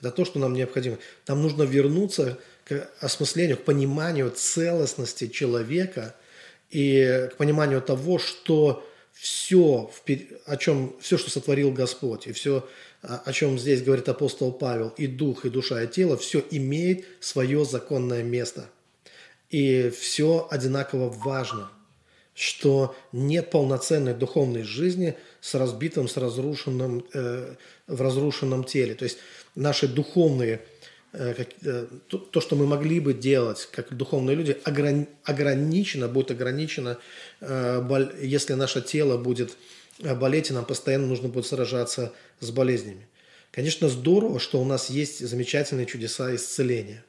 Это 0.00 0.10
то, 0.10 0.24
что 0.24 0.38
нам 0.38 0.54
необходимо. 0.54 0.98
Нам 1.28 1.42
нужно 1.42 1.62
вернуться 1.62 2.38
к 2.64 2.88
осмыслению, 3.00 3.58
к 3.58 3.64
пониманию 3.64 4.30
целостности 4.30 5.28
человека 5.28 6.14
и 6.70 7.28
к 7.32 7.36
пониманию 7.36 7.82
того, 7.82 8.18
что 8.18 8.86
все, 9.12 9.90
о 10.46 10.56
чем, 10.56 10.96
все, 11.00 11.18
что 11.18 11.30
сотворил 11.30 11.72
Господь, 11.72 12.26
и 12.26 12.32
все, 12.32 12.66
о 13.02 13.32
чем 13.32 13.58
здесь 13.58 13.82
говорит 13.82 14.08
апостол 14.08 14.52
Павел, 14.52 14.94
и 14.96 15.06
дух, 15.06 15.44
и 15.44 15.50
душа, 15.50 15.82
и 15.82 15.88
тело, 15.88 16.16
все 16.16 16.42
имеет 16.50 17.04
свое 17.20 17.64
законное 17.64 18.22
место. 18.22 18.70
И 19.50 19.90
все 19.90 20.46
одинаково 20.50 21.10
важно, 21.10 21.70
что 22.40 22.96
нет 23.12 23.50
полноценной 23.50 24.14
духовной 24.14 24.62
жизни 24.62 25.14
с 25.42 25.54
разбитым, 25.54 26.08
с 26.08 26.16
разрушенным, 26.16 27.04
э, 27.12 27.54
в 27.86 28.00
разрушенном 28.00 28.64
теле. 28.64 28.94
То 28.94 29.04
есть 29.04 29.18
наши 29.54 29.86
духовные, 29.86 30.62
э, 31.12 31.34
как, 31.34 31.48
э, 31.62 31.86
то, 32.08 32.16
то, 32.16 32.40
что 32.40 32.56
мы 32.56 32.66
могли 32.66 32.98
бы 32.98 33.12
делать 33.12 33.68
как 33.70 33.94
духовные 33.94 34.36
люди, 34.36 34.56
ограни, 34.64 35.06
ограничено, 35.24 36.08
будет 36.08 36.30
ограничено, 36.30 36.96
э, 37.42 37.82
боль, 37.82 38.10
если 38.22 38.54
наше 38.54 38.80
тело 38.80 39.18
будет 39.18 39.58
э, 39.98 40.14
болеть, 40.14 40.48
и 40.48 40.54
нам 40.54 40.64
постоянно 40.64 41.08
нужно 41.08 41.28
будет 41.28 41.44
сражаться 41.44 42.10
с 42.40 42.50
болезнями. 42.50 43.06
Конечно, 43.50 43.90
здорово, 43.90 44.40
что 44.40 44.62
у 44.62 44.64
нас 44.64 44.88
есть 44.88 45.28
замечательные 45.28 45.84
чудеса 45.84 46.34
исцеления. 46.34 47.04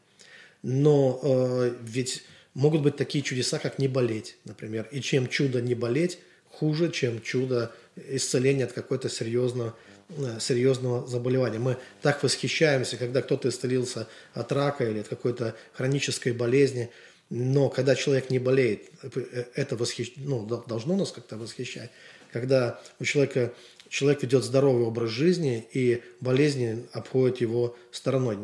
Но 0.61 1.21
э, 1.23 1.73
ведь 1.83 2.23
могут 2.53 2.81
быть 2.81 2.95
такие 2.95 3.23
чудеса, 3.23 3.59
как 3.59 3.79
не 3.79 3.87
болеть, 3.87 4.37
например. 4.45 4.87
И 4.91 5.01
чем 5.01 5.27
чудо 5.27 5.61
не 5.61 5.75
болеть, 5.75 6.19
хуже, 6.49 6.91
чем 6.91 7.21
чудо 7.21 7.73
исцеления 7.95 8.65
от 8.65 8.73
какой-то 8.73 9.09
серьезного, 9.09 9.75
э, 10.09 10.39
серьезного 10.39 11.07
заболевания. 11.07 11.59
Мы 11.59 11.77
так 12.01 12.23
восхищаемся, 12.23 12.97
когда 12.97 13.21
кто-то 13.21 13.49
исцелился 13.49 14.07
от 14.33 14.51
рака 14.51 14.85
или 14.85 14.99
от 14.99 15.07
какой-то 15.07 15.55
хронической 15.73 16.33
болезни. 16.33 16.89
Но 17.29 17.69
когда 17.69 17.95
человек 17.95 18.29
не 18.29 18.39
болеет, 18.39 18.89
э, 19.01 19.45
это 19.55 19.77
восхищ... 19.77 20.13
ну, 20.17 20.45
должно 20.45 20.95
нас 20.95 21.11
как-то 21.11 21.37
восхищать. 21.37 21.91
Когда 22.31 22.81
у 22.99 23.05
человека 23.05 23.53
человек 23.91 24.23
ведет 24.23 24.45
здоровый 24.45 24.85
образ 24.85 25.11
жизни, 25.11 25.67
и 25.73 26.01
болезни 26.21 26.85
обходят 26.93 27.41
его 27.41 27.75
стороной. 27.91 28.37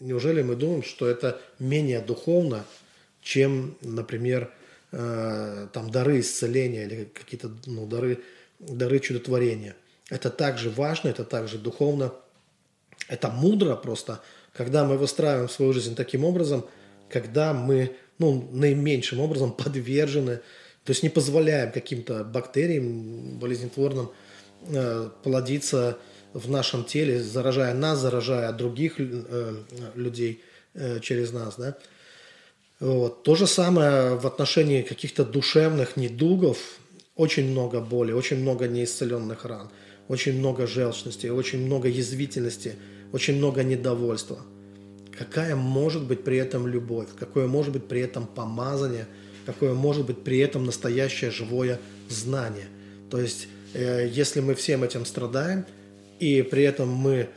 Неужели 0.00 0.42
мы 0.42 0.56
думаем, 0.56 0.82
что 0.82 1.06
это 1.06 1.38
менее 1.58 2.00
духовно, 2.00 2.64
чем, 3.28 3.76
например, 3.82 4.50
э, 4.92 5.68
там 5.72 5.90
дары 5.90 6.20
исцеления 6.20 6.84
или 6.84 7.04
какие-то 7.04 7.50
ну, 7.66 7.86
дары, 7.86 8.20
дары 8.58 9.00
чудотворения? 9.00 9.74
Это 10.10 10.30
также 10.30 10.70
важно, 10.70 11.08
это 11.08 11.24
также 11.24 11.58
духовно, 11.58 12.14
это 13.08 13.28
мудро 13.28 13.76
просто, 13.76 14.22
когда 14.54 14.84
мы 14.84 14.96
выстраиваем 14.96 15.48
свою 15.48 15.72
жизнь 15.72 15.94
таким 15.94 16.24
образом, 16.24 16.64
когда 17.10 17.52
мы 17.52 17.96
ну, 18.18 18.48
наименьшим 18.52 19.20
образом 19.20 19.52
подвержены, 19.52 20.36
то 20.84 20.90
есть 20.92 21.02
не 21.02 21.10
позволяем 21.10 21.70
каким-то 21.70 22.24
бактериям 22.24 23.38
болезнетворным 23.38 24.10
Э, 24.66 25.08
плодиться 25.22 25.98
в 26.32 26.50
нашем 26.50 26.84
теле, 26.84 27.22
заражая 27.22 27.72
нас, 27.74 28.00
заражая 28.00 28.52
других 28.52 28.96
э, 28.98 29.54
людей 29.94 30.42
э, 30.74 30.98
через 31.00 31.32
нас, 31.32 31.54
да. 31.56 31.78
Вот. 32.80 33.22
То 33.22 33.34
же 33.34 33.46
самое 33.46 34.16
в 34.16 34.26
отношении 34.26 34.82
каких-то 34.82 35.24
душевных 35.24 35.96
недугов. 35.96 36.78
Очень 37.16 37.50
много 37.50 37.80
боли, 37.80 38.12
очень 38.12 38.38
много 38.38 38.68
неисцеленных 38.68 39.44
ран, 39.44 39.70
очень 40.06 40.38
много 40.38 40.68
желчности, 40.68 41.26
очень 41.26 41.66
много 41.66 41.88
язвительности, 41.88 42.76
очень 43.12 43.38
много 43.38 43.64
недовольства. 43.64 44.38
Какая 45.18 45.56
может 45.56 46.04
быть 46.04 46.22
при 46.22 46.36
этом 46.36 46.68
любовь, 46.68 47.08
какое 47.18 47.48
может 47.48 47.72
быть 47.72 47.88
при 47.88 48.02
этом 48.02 48.24
помазание, 48.28 49.08
какое 49.46 49.74
может 49.74 50.06
быть 50.06 50.22
при 50.22 50.38
этом 50.38 50.64
настоящее 50.64 51.32
живое 51.32 51.80
знание. 52.08 52.66
То 53.10 53.20
есть, 53.20 53.48
э, 53.74 54.08
если 54.08 54.38
мы 54.38 54.54
всем 54.54 54.84
этим 54.84 55.04
страдаем, 55.04 55.66
и 56.20 56.42
при 56.42 56.62
этом 56.62 56.88
мы 56.88 57.30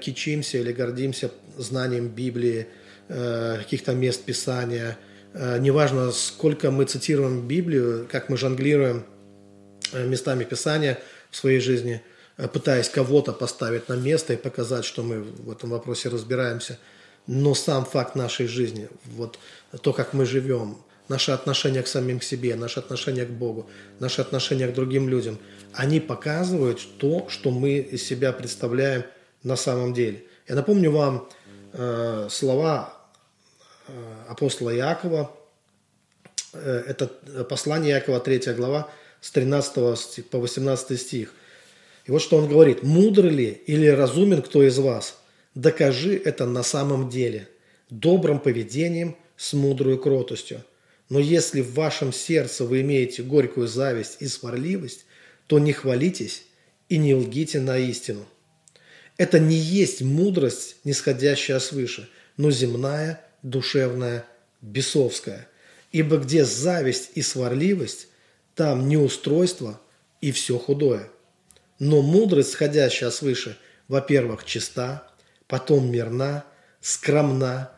кичимся 0.00 0.58
или 0.58 0.72
гордимся 0.72 1.30
знанием 1.58 2.08
Библии, 2.08 2.68
каких-то 3.08 3.92
мест 3.92 4.24
Писания. 4.24 4.96
Э, 5.32 5.58
неважно, 5.58 6.12
сколько 6.12 6.70
мы 6.70 6.84
цитируем 6.84 7.46
Библию, 7.46 8.08
как 8.10 8.28
мы 8.28 8.36
жонглируем 8.36 9.04
э, 9.92 10.06
местами 10.06 10.44
Писания 10.44 10.98
в 11.30 11.36
своей 11.36 11.60
жизни, 11.60 12.02
пытаясь 12.52 12.88
кого-то 12.88 13.32
поставить 13.32 13.88
на 13.88 13.94
место 13.94 14.32
и 14.32 14.36
показать, 14.36 14.84
что 14.84 15.02
мы 15.02 15.20
в 15.20 15.50
этом 15.50 15.70
вопросе 15.70 16.08
разбираемся. 16.08 16.78
Но 17.26 17.54
сам 17.54 17.84
факт 17.84 18.14
нашей 18.14 18.46
жизни, 18.46 18.88
вот 19.04 19.38
то, 19.82 19.92
как 19.92 20.12
мы 20.12 20.26
живем, 20.26 20.78
наше 21.08 21.32
отношение 21.32 21.82
к 21.82 21.86
самим 21.86 22.20
себе, 22.20 22.54
наше 22.54 22.80
отношение 22.80 23.26
к 23.26 23.30
Богу, 23.30 23.68
наше 23.98 24.20
отношение 24.20 24.68
к 24.68 24.74
другим 24.74 25.08
людям, 25.08 25.38
они 25.72 26.00
показывают 26.00 26.80
то, 26.98 27.28
что 27.28 27.50
мы 27.50 27.78
из 27.78 28.06
себя 28.06 28.32
представляем 28.32 29.04
на 29.42 29.56
самом 29.56 29.92
деле. 29.94 30.24
Я 30.48 30.54
напомню 30.54 30.90
вам 30.90 31.28
э, 31.74 32.28
слова 32.30 33.04
Э, 33.86 34.24
апостола 34.28 34.74
Иакова. 34.74 35.30
Э, 36.54 36.84
это 36.86 37.06
послание 37.48 37.92
Иакова, 37.92 38.20
3 38.20 38.54
глава, 38.54 38.90
с 39.20 39.30
13 39.30 40.26
по 40.30 40.38
18 40.38 41.00
стих. 41.00 41.34
И 42.06 42.10
вот 42.10 42.22
что 42.22 42.38
он 42.38 42.48
говорит. 42.48 42.82
«Мудр 42.82 43.26
ли 43.26 43.62
или 43.66 43.86
разумен 43.86 44.42
кто 44.42 44.62
из 44.62 44.78
вас? 44.78 45.18
Докажи 45.54 46.16
это 46.16 46.46
на 46.46 46.62
самом 46.62 47.08
деле, 47.08 47.48
добрым 47.90 48.40
поведением, 48.40 49.16
с 49.36 49.52
мудрой 49.52 49.98
кротостью. 49.98 50.62
Но 51.08 51.18
если 51.18 51.60
в 51.60 51.74
вашем 51.74 52.12
сердце 52.12 52.64
вы 52.64 52.80
имеете 52.80 53.22
горькую 53.22 53.66
зависть 53.66 54.18
и 54.20 54.28
сварливость, 54.28 55.06
то 55.48 55.58
не 55.58 55.72
хвалитесь 55.72 56.44
и 56.88 56.98
не 56.98 57.14
лгите 57.14 57.60
на 57.60 57.76
истину. 57.78 58.24
Это 59.16 59.38
не 59.38 59.56
есть 59.56 60.02
мудрость, 60.02 60.76
нисходящая 60.84 61.60
свыше, 61.60 62.08
но 62.36 62.50
земная, 62.50 63.24
душевная, 63.42 64.24
бесовская. 64.60 65.48
Ибо 65.92 66.16
где 66.16 66.44
зависть 66.44 67.10
и 67.14 67.22
сварливость, 67.22 68.08
там 68.56 68.88
неустройство 68.88 69.80
и 70.20 70.32
все 70.32 70.58
худое. 70.58 71.08
Но 71.78 72.02
мудрость, 72.02 72.52
сходящая 72.52 73.10
свыше, 73.10 73.56
во-первых, 73.86 74.44
чиста, 74.44 75.08
потом 75.46 75.90
мирна, 75.90 76.44
скромна, 76.80 77.70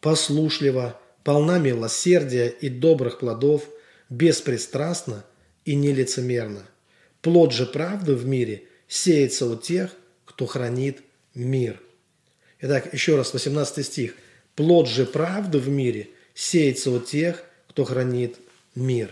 послушлива, 0.00 1.00
полна 1.24 1.58
милосердия 1.58 2.48
и 2.48 2.68
добрых 2.68 3.18
плодов, 3.18 3.68
беспристрастна 4.10 5.24
и 5.64 5.74
нелицемерна. 5.74 6.62
Плод 7.20 7.52
же 7.52 7.66
правды 7.66 8.14
в 8.14 8.26
мире 8.26 8.64
сеется 8.86 9.46
у 9.46 9.56
тех, 9.56 9.90
кто 10.38 10.46
хранит 10.46 11.02
мир. 11.34 11.82
Итак, 12.60 12.94
еще 12.94 13.16
раз, 13.16 13.34
18 13.34 13.84
стих– 13.84 14.14
Плод 14.58 14.88
же 14.88 15.06
правды 15.06 15.58
в 15.58 15.68
мире 15.68 16.10
сеется 16.34 16.90
у 16.90 16.98
тех, 16.98 17.44
кто 17.68 17.84
хранит 17.84 18.40
мир. 18.74 19.06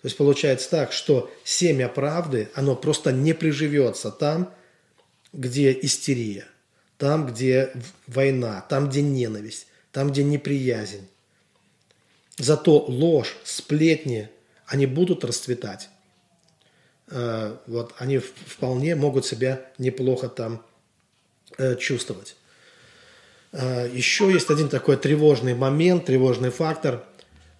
То 0.00 0.06
есть 0.06 0.16
получается 0.16 0.70
так, 0.70 0.92
что 0.92 1.28
семя 1.42 1.88
правды, 1.88 2.50
оно 2.54 2.76
просто 2.76 3.10
не 3.10 3.32
приживется 3.32 4.12
там, 4.12 4.54
где 5.32 5.76
истерия, 5.82 6.44
там, 6.98 7.26
где 7.26 7.72
война, 8.06 8.64
там, 8.68 8.88
где 8.88 9.02
ненависть, 9.02 9.66
там, 9.90 10.12
где 10.12 10.22
неприязнь. 10.22 11.08
Зато 12.38 12.78
ложь, 12.78 13.36
сплетни, 13.42 14.28
они 14.66 14.86
будут 14.86 15.24
расцветать. 15.24 15.88
Э, 17.08 17.56
вот 17.66 17.92
они 17.98 18.18
вполне 18.18 18.94
могут 18.94 19.26
себя 19.26 19.66
неплохо 19.78 20.28
там 20.28 20.64
э, 21.58 21.76
чувствовать. 21.76 22.36
А, 23.52 23.86
Еще 23.86 24.30
есть 24.30 24.50
один 24.50 24.68
такой 24.68 24.96
тревожный 24.96 25.54
момент, 25.54 26.06
тревожный 26.06 26.50
фактор. 26.50 27.04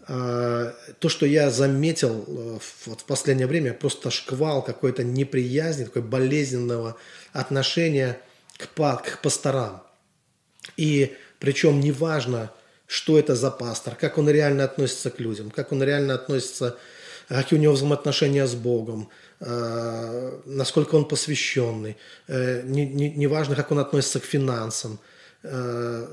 А, 0.09 0.75
то, 1.01 1.09
что 1.09 1.27
я 1.27 1.51
заметил 1.51 2.25
э, 2.27 2.59
вот 2.87 3.01
в 3.01 3.05
последнее 3.05 3.46
время, 3.46 3.72
просто 3.72 4.11
шквал 4.11 4.62
какой-то 4.62 5.03
неприязни, 5.05 5.85
такой 5.85 6.03
болезненного 6.03 6.96
отношения 7.33 8.18
к, 8.57 8.66
к 8.68 9.22
пасторам. 9.22 9.83
И 10.77 11.16
причем 11.38 11.81
неважно, 11.81 12.51
что 12.87 13.18
это 13.18 13.35
за 13.35 13.51
пастор, 13.51 13.96
как 13.96 14.16
он 14.18 14.29
реально 14.29 14.64
относится 14.64 15.11
к 15.11 15.18
людям, 15.18 15.51
как 15.51 15.72
он 15.72 15.83
реально 15.83 16.14
относится, 16.14 16.77
какие 17.28 17.58
у 17.58 17.62
него 17.62 17.74
взаимоотношения 17.74 18.46
с 18.46 18.54
Богом, 18.54 19.08
а, 19.40 20.40
насколько 20.44 20.94
он 20.94 21.04
посвященный, 21.04 21.96
э, 22.28 22.62
неважно, 22.64 23.52
не, 23.52 23.56
не 23.56 23.56
как 23.56 23.72
он 23.72 23.78
относится 23.78 24.20
к 24.20 24.24
финансам– 24.24 24.98
Э, 25.48 26.06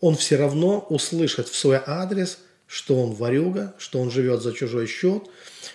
он 0.00 0.16
все 0.16 0.36
равно 0.36 0.80
услышит 0.90 1.48
в 1.48 1.56
свой 1.56 1.80
адрес, 1.84 2.38
что 2.66 3.02
он 3.02 3.12
варюга, 3.12 3.74
что 3.78 3.98
он 3.98 4.10
живет 4.10 4.42
за 4.42 4.52
чужой 4.52 4.86
счет. 4.86 5.22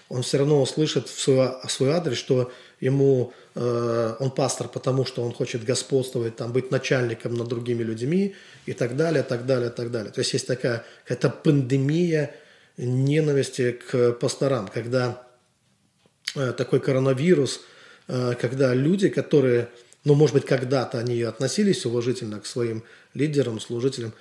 Он 0.09 0.21
все 0.21 0.37
равно 0.37 0.61
услышит 0.61 1.07
в 1.09 1.19
свой, 1.19 1.49
в 1.65 1.71
свой 1.71 1.91
адрес, 1.91 2.17
что 2.17 2.51
ему 2.79 3.33
э, 3.55 4.15
он 4.19 4.29
пастор, 4.29 4.67
потому 4.67 5.05
что 5.05 5.23
он 5.23 5.33
хочет 5.33 5.63
господствовать, 5.63 6.35
там, 6.35 6.51
быть 6.51 6.69
начальником 6.69 7.33
над 7.33 7.47
другими 7.47 7.81
людьми 7.81 8.35
и 8.67 8.73
так 8.73 8.95
далее, 8.95 9.23
так 9.23 9.47
далее, 9.47 9.71
так 9.71 9.89
далее. 9.89 10.11
То 10.11 10.19
есть 10.19 10.33
есть 10.33 10.45
такая 10.45 10.85
какая-то 11.03 11.29
пандемия 11.29 12.35
ненависти 12.77 13.71
к 13.71 14.13
пасторам, 14.13 14.67
когда 14.67 15.27
э, 16.35 16.53
такой 16.53 16.79
коронавирус, 16.79 17.61
э, 18.07 18.33
когда 18.39 18.73
люди, 18.73 19.09
которые 19.09 19.69
ну, 20.03 20.15
может 20.15 20.33
быть, 20.33 20.45
когда-то 20.45 20.99
они 20.99 21.21
относились 21.21 21.85
уважительно 21.85 22.41
к 22.41 22.45
своим 22.45 22.83
лидерам, 23.13 23.59
служителям, 23.59 24.13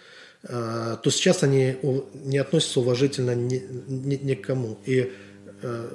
э, 0.45 0.97
то 1.03 1.11
сейчас 1.11 1.43
они 1.43 1.77
не 2.15 2.39
относятся 2.39 2.81
уважительно 2.81 3.35
ни, 3.35 3.63
ни, 3.89 4.17
ни 4.17 4.35
к 4.35 4.47
кому. 4.47 4.79
И 4.87 5.13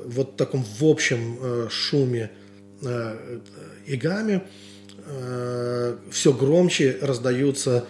вот 0.06 0.34
в 0.34 0.36
таком 0.38 0.64
в 0.64 0.86
общем 0.86 1.70
шуме 1.70 2.32
и 3.86 3.98
гамме 3.98 4.48
все 6.10 6.32
громче 6.32 6.98
раздаются, 7.02 7.86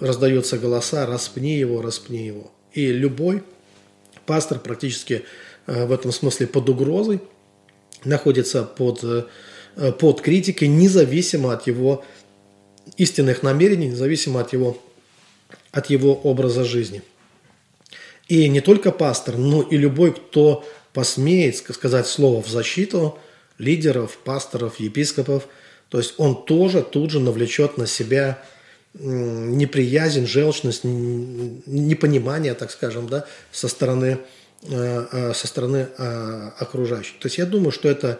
раздаются 0.00 0.58
голоса 0.58 1.06
«распни 1.06 1.56
его, 1.56 1.80
распни 1.80 2.26
его». 2.26 2.52
И 2.74 2.92
любой 2.92 3.42
пастор 4.28 4.60
практически 4.60 5.24
в 5.66 5.90
этом 5.90 6.12
смысле 6.12 6.46
под 6.46 6.68
угрозой 6.68 7.20
находится 8.04 8.62
под 8.62 9.28
Э, 9.78 9.92
под 9.92 10.20
критикой, 10.20 10.66
независимо 10.66 11.52
от 11.52 11.68
его 11.68 12.04
истинных 12.96 13.44
намерений, 13.44 13.86
независимо 13.86 14.40
от 14.40 14.52
его, 14.52 14.76
от 15.70 15.88
его 15.88 16.14
образа 16.14 16.64
жизни. 16.64 17.02
И 18.26 18.48
не 18.48 18.60
только 18.60 18.90
пастор, 18.90 19.36
но 19.36 19.62
и 19.62 19.76
любой, 19.76 20.12
кто 20.12 20.66
посмеет 20.92 21.56
сказать 21.56 22.08
слово 22.08 22.42
в 22.42 22.48
защиту 22.48 23.18
лидеров, 23.56 24.18
пасторов, 24.18 24.80
епископов, 24.80 25.46
то 25.90 25.98
есть 25.98 26.14
он 26.18 26.44
тоже 26.44 26.82
тут 26.82 27.12
же 27.12 27.20
навлечет 27.20 27.78
на 27.78 27.86
себя 27.86 28.42
неприязнь, 28.94 30.26
желчность, 30.26 30.84
непонимание, 30.84 32.54
так 32.54 32.70
скажем, 32.70 33.08
да, 33.08 33.24
со 33.52 33.68
стороны, 33.68 34.18
э, 34.62 35.06
э, 35.12 35.34
со 35.34 35.46
стороны 35.46 35.88
окружающих. 36.58 37.18
То 37.20 37.26
есть 37.26 37.38
я 37.38 37.46
думаю, 37.46 37.70
что 37.70 37.88
это 37.88 38.18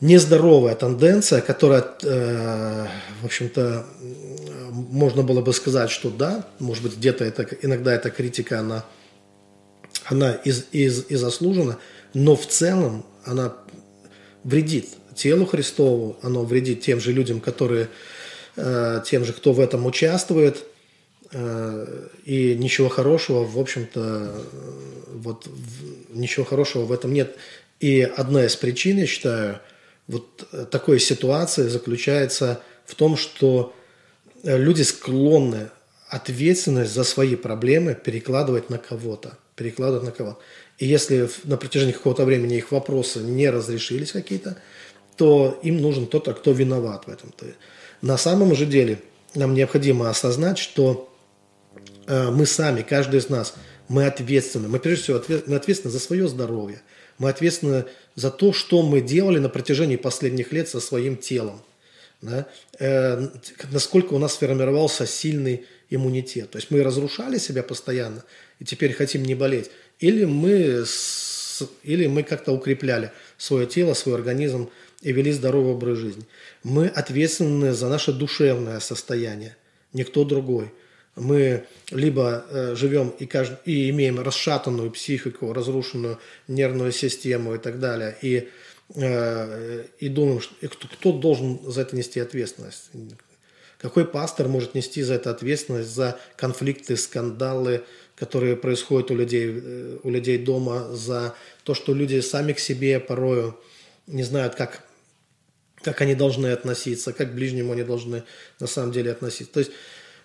нездоровая 0.00 0.74
тенденция, 0.74 1.40
которая, 1.40 1.84
э, 2.02 2.86
в 3.22 3.24
общем-то, 3.24 3.86
можно 4.70 5.22
было 5.22 5.40
бы 5.40 5.52
сказать, 5.52 5.90
что 5.90 6.10
да, 6.10 6.46
может 6.58 6.82
быть, 6.82 6.96
где-то 6.96 7.24
это, 7.24 7.46
иногда 7.62 7.94
эта 7.94 8.10
критика, 8.10 8.60
она, 8.60 8.84
она 10.04 10.32
из, 10.32 10.66
из, 10.72 11.06
и 11.08 11.14
заслужена, 11.14 11.78
но 12.12 12.36
в 12.36 12.46
целом 12.46 13.06
она 13.24 13.54
вредит 14.42 14.88
телу 15.14 15.46
Христову, 15.46 16.16
оно 16.22 16.44
вредит 16.44 16.80
тем 16.82 17.00
же 17.00 17.12
людям, 17.12 17.40
которые, 17.40 17.84
э, 17.84 17.88
тем 18.56 19.24
же, 19.24 19.32
кто 19.32 19.52
в 19.52 19.60
этом 19.60 19.86
участвует, 19.86 20.64
э, 21.32 22.08
и 22.24 22.54
ничего 22.54 22.88
хорошего, 22.88 23.44
в 23.44 23.58
общем-то, 23.58 24.32
вот 25.12 25.48
ничего 26.10 26.44
хорошего 26.44 26.84
в 26.84 26.92
этом 26.92 27.12
нет. 27.12 27.36
И 27.80 28.00
одна 28.02 28.44
из 28.44 28.56
причин, 28.56 28.98
я 28.98 29.06
считаю, 29.06 29.60
вот 30.06 30.46
э, 30.52 30.66
такой 30.70 31.00
ситуации 31.00 31.68
заключается 31.68 32.60
в 32.86 32.94
том, 32.94 33.16
что 33.16 33.74
э, 34.42 34.56
люди 34.56 34.82
склонны 34.82 35.70
ответственность 36.08 36.92
за 36.92 37.04
свои 37.04 37.36
проблемы 37.36 37.94
перекладывать 37.94 38.70
на 38.70 38.78
кого-то. 38.78 39.36
Перекладывать 39.56 40.04
на 40.04 40.12
кого-то. 40.12 40.38
И 40.78 40.86
если 40.86 41.28
на 41.44 41.56
протяжении 41.56 41.92
какого-то 41.92 42.24
времени 42.24 42.56
их 42.56 42.72
вопросы 42.72 43.20
не 43.20 43.48
разрешились 43.50 44.12
какие-то, 44.12 44.56
то 45.16 45.58
им 45.62 45.78
нужен 45.78 46.06
тот, 46.06 46.28
кто 46.36 46.52
виноват 46.52 47.06
в 47.06 47.10
этом. 47.10 47.32
На 48.04 48.18
самом 48.18 48.54
же 48.54 48.66
деле 48.66 48.98
нам 49.34 49.54
необходимо 49.54 50.10
осознать, 50.10 50.58
что 50.58 51.10
э, 52.06 52.30
мы 52.30 52.44
сами, 52.44 52.82
каждый 52.82 53.18
из 53.18 53.30
нас, 53.30 53.54
мы 53.88 54.04
ответственны. 54.04 54.68
Мы 54.68 54.78
прежде 54.78 55.04
всего 55.04 55.16
ответ, 55.16 55.48
мы 55.48 55.56
ответственны 55.56 55.90
за 55.90 56.00
свое 56.00 56.28
здоровье. 56.28 56.82
Мы 57.16 57.30
ответственны 57.30 57.86
за 58.14 58.30
то, 58.30 58.52
что 58.52 58.82
мы 58.82 59.00
делали 59.00 59.38
на 59.38 59.48
протяжении 59.48 59.96
последних 59.96 60.52
лет 60.52 60.68
со 60.68 60.80
своим 60.80 61.16
телом. 61.16 61.62
Да? 62.20 62.46
Э, 62.78 63.26
насколько 63.72 64.12
у 64.12 64.18
нас 64.18 64.34
сформировался 64.34 65.06
сильный 65.06 65.64
иммунитет. 65.88 66.50
То 66.50 66.58
есть 66.58 66.70
мы 66.70 66.82
разрушали 66.82 67.38
себя 67.38 67.62
постоянно 67.62 68.22
и 68.58 68.66
теперь 68.66 68.92
хотим 68.92 69.22
не 69.22 69.34
болеть. 69.34 69.70
Или 69.98 70.26
мы, 70.26 70.84
или 71.82 72.06
мы 72.06 72.22
как-то 72.22 72.52
укрепляли 72.52 73.12
свое 73.38 73.66
тело, 73.66 73.94
свой 73.94 74.16
организм 74.16 74.68
и 75.04 75.12
вели 75.12 75.30
здоровый 75.32 75.74
образ 75.74 75.98
жизни. 75.98 76.24
Мы 76.64 76.88
ответственны 76.88 77.72
за 77.72 77.88
наше 77.88 78.12
душевное 78.12 78.80
состояние, 78.80 79.56
никто 79.92 80.24
другой. 80.24 80.72
Мы 81.14 81.64
либо 81.90 82.44
э, 82.50 82.74
живем 82.74 83.10
и, 83.10 83.26
кажд... 83.26 83.52
и 83.66 83.90
имеем 83.90 84.18
расшатанную 84.18 84.90
психику, 84.90 85.52
разрушенную 85.52 86.18
нервную 86.48 86.90
систему 86.90 87.54
и 87.54 87.58
так 87.58 87.78
далее, 87.78 88.16
и, 88.20 88.48
э, 88.96 89.84
и 90.00 90.08
думаем, 90.08 90.40
что... 90.40 90.54
и 90.60 90.66
кто, 90.66 90.88
кто 90.88 91.12
должен 91.12 91.60
за 91.70 91.82
это 91.82 91.94
нести 91.94 92.18
ответственность. 92.18 92.90
Какой 93.78 94.06
пастор 94.06 94.48
может 94.48 94.74
нести 94.74 95.02
за 95.02 95.14
это 95.14 95.30
ответственность, 95.30 95.90
за 95.90 96.18
конфликты, 96.36 96.96
скандалы, 96.96 97.84
которые 98.16 98.56
происходят 98.56 99.10
у 99.10 99.14
людей, 99.14 99.60
э, 99.62 99.98
у 100.02 100.10
людей 100.10 100.38
дома, 100.38 100.88
за 100.92 101.34
то, 101.62 101.74
что 101.74 101.94
люди 101.94 102.18
сами 102.20 102.54
к 102.54 102.58
себе 102.58 102.98
порою 102.98 103.56
не 104.06 104.22
знают, 104.22 104.54
как, 104.54 104.83
как 105.84 106.00
они 106.00 106.14
должны 106.14 106.48
относиться, 106.48 107.12
как 107.12 107.30
к 107.30 107.34
ближнему 107.34 107.72
они 107.72 107.82
должны 107.82 108.24
на 108.60 108.66
самом 108.66 108.92
деле 108.92 109.12
относиться. 109.12 109.52
То 109.52 109.60
есть 109.60 109.72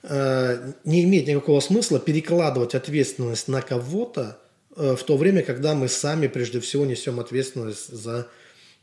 э, 0.04 0.74
не 0.86 1.04
имеет 1.04 1.28
никакого 1.28 1.60
смысла 1.60 2.00
перекладывать 2.00 2.76
ответственность 2.76 3.48
на 3.48 3.62
кого-то 3.62 4.39
э, 4.76 4.95
в 4.95 5.04
то 5.04 5.17
время, 5.17 5.43
когда 5.43 5.76
мы 5.76 5.88
сами 5.88 6.28
прежде 6.28 6.60
всего 6.60 6.86
несем 6.86 7.19
ответственность 7.19 7.89
за, 7.89 8.28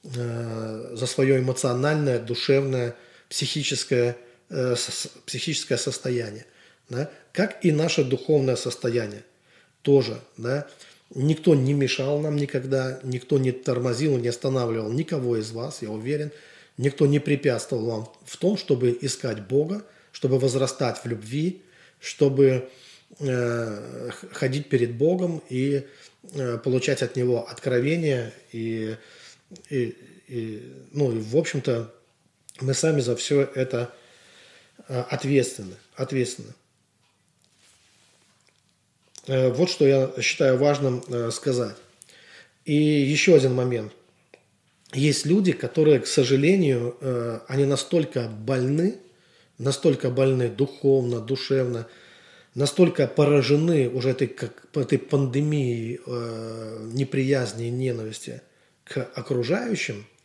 э, 0.05 0.91
за 0.93 1.07
свое 1.07 1.39
эмоциональное, 1.39 2.19
душевное, 2.19 2.95
психическое 3.29 4.17
э, 4.51 4.77
психическое 5.25 5.79
состояние, 5.79 6.47
да, 6.89 7.11
как 7.33 7.65
и 7.65 7.73
наше 7.73 8.05
духовное 8.05 8.57
состояние 8.57 9.25
тоже. 9.83 10.19
Да. 10.37 10.67
Никто 11.15 11.55
не 11.55 11.73
мешал 11.73 12.19
нам 12.21 12.37
никогда, 12.37 12.99
никто 13.05 13.39
не 13.39 13.53
тормозил, 13.53 14.19
не 14.19 14.29
останавливал 14.29 14.91
никого 14.91 15.37
из 15.37 15.53
вас, 15.53 15.83
я 15.83 15.91
уверен. 15.91 16.33
Никто 16.79 17.07
не 17.07 17.19
препятствовал 17.19 17.87
вам 17.87 18.13
в 18.25 18.37
том, 18.37 18.57
чтобы 18.57 18.97
искать 19.01 19.47
Бога, 19.47 19.85
чтобы 20.13 20.39
возрастать 20.39 20.99
в 21.03 21.07
любви, 21.07 21.63
чтобы 22.01 22.69
э, 23.19 24.11
ходить 24.33 24.69
перед 24.69 24.95
Богом 24.95 25.43
и 25.49 25.87
э, 26.33 26.59
получать 26.59 27.03
от 27.03 27.17
Него 27.17 27.49
откровения 27.49 28.33
и, 28.53 28.97
и, 29.71 29.97
и, 30.29 30.73
ну, 30.93 31.13
и 31.13 31.21
в 31.21 31.37
общем-то, 31.37 31.95
мы 32.61 32.75
сами 32.75 33.01
за 33.01 33.17
все 33.17 33.43
это 33.43 33.93
Э, 34.89 35.01
ответственны. 35.11 35.75
ответственны. 35.97 36.53
Э, 39.27 39.51
вот 39.51 39.69
что 39.69 39.87
я 39.87 40.13
считаю 40.21 40.59
важным 40.59 41.03
э, 41.09 41.31
сказать. 41.33 41.77
И 42.65 42.75
еще 42.75 43.35
один 43.35 43.55
момент. 43.55 43.93
Есть 44.97 45.27
люди, 45.27 45.53
которые, 45.53 46.01
к 46.01 46.07
сожалению, 46.07 46.97
они 47.49 47.65
настолько 47.65 48.29
больны, 48.29 48.97
настолько 49.59 50.11
больны 50.11 50.49
духовно, 50.49 51.21
душевно, 51.21 51.87
настолько 52.55 53.07
поражены 53.07 53.89
уже 53.89 54.11
этой, 54.11 54.27
как, 54.27 54.67
этой 54.75 54.99
пандемией 54.99 56.01
неприязни 56.93 57.69
и 57.69 57.71
ненависти 57.71 58.43
к 58.85 59.03
окружающим– 59.15 60.07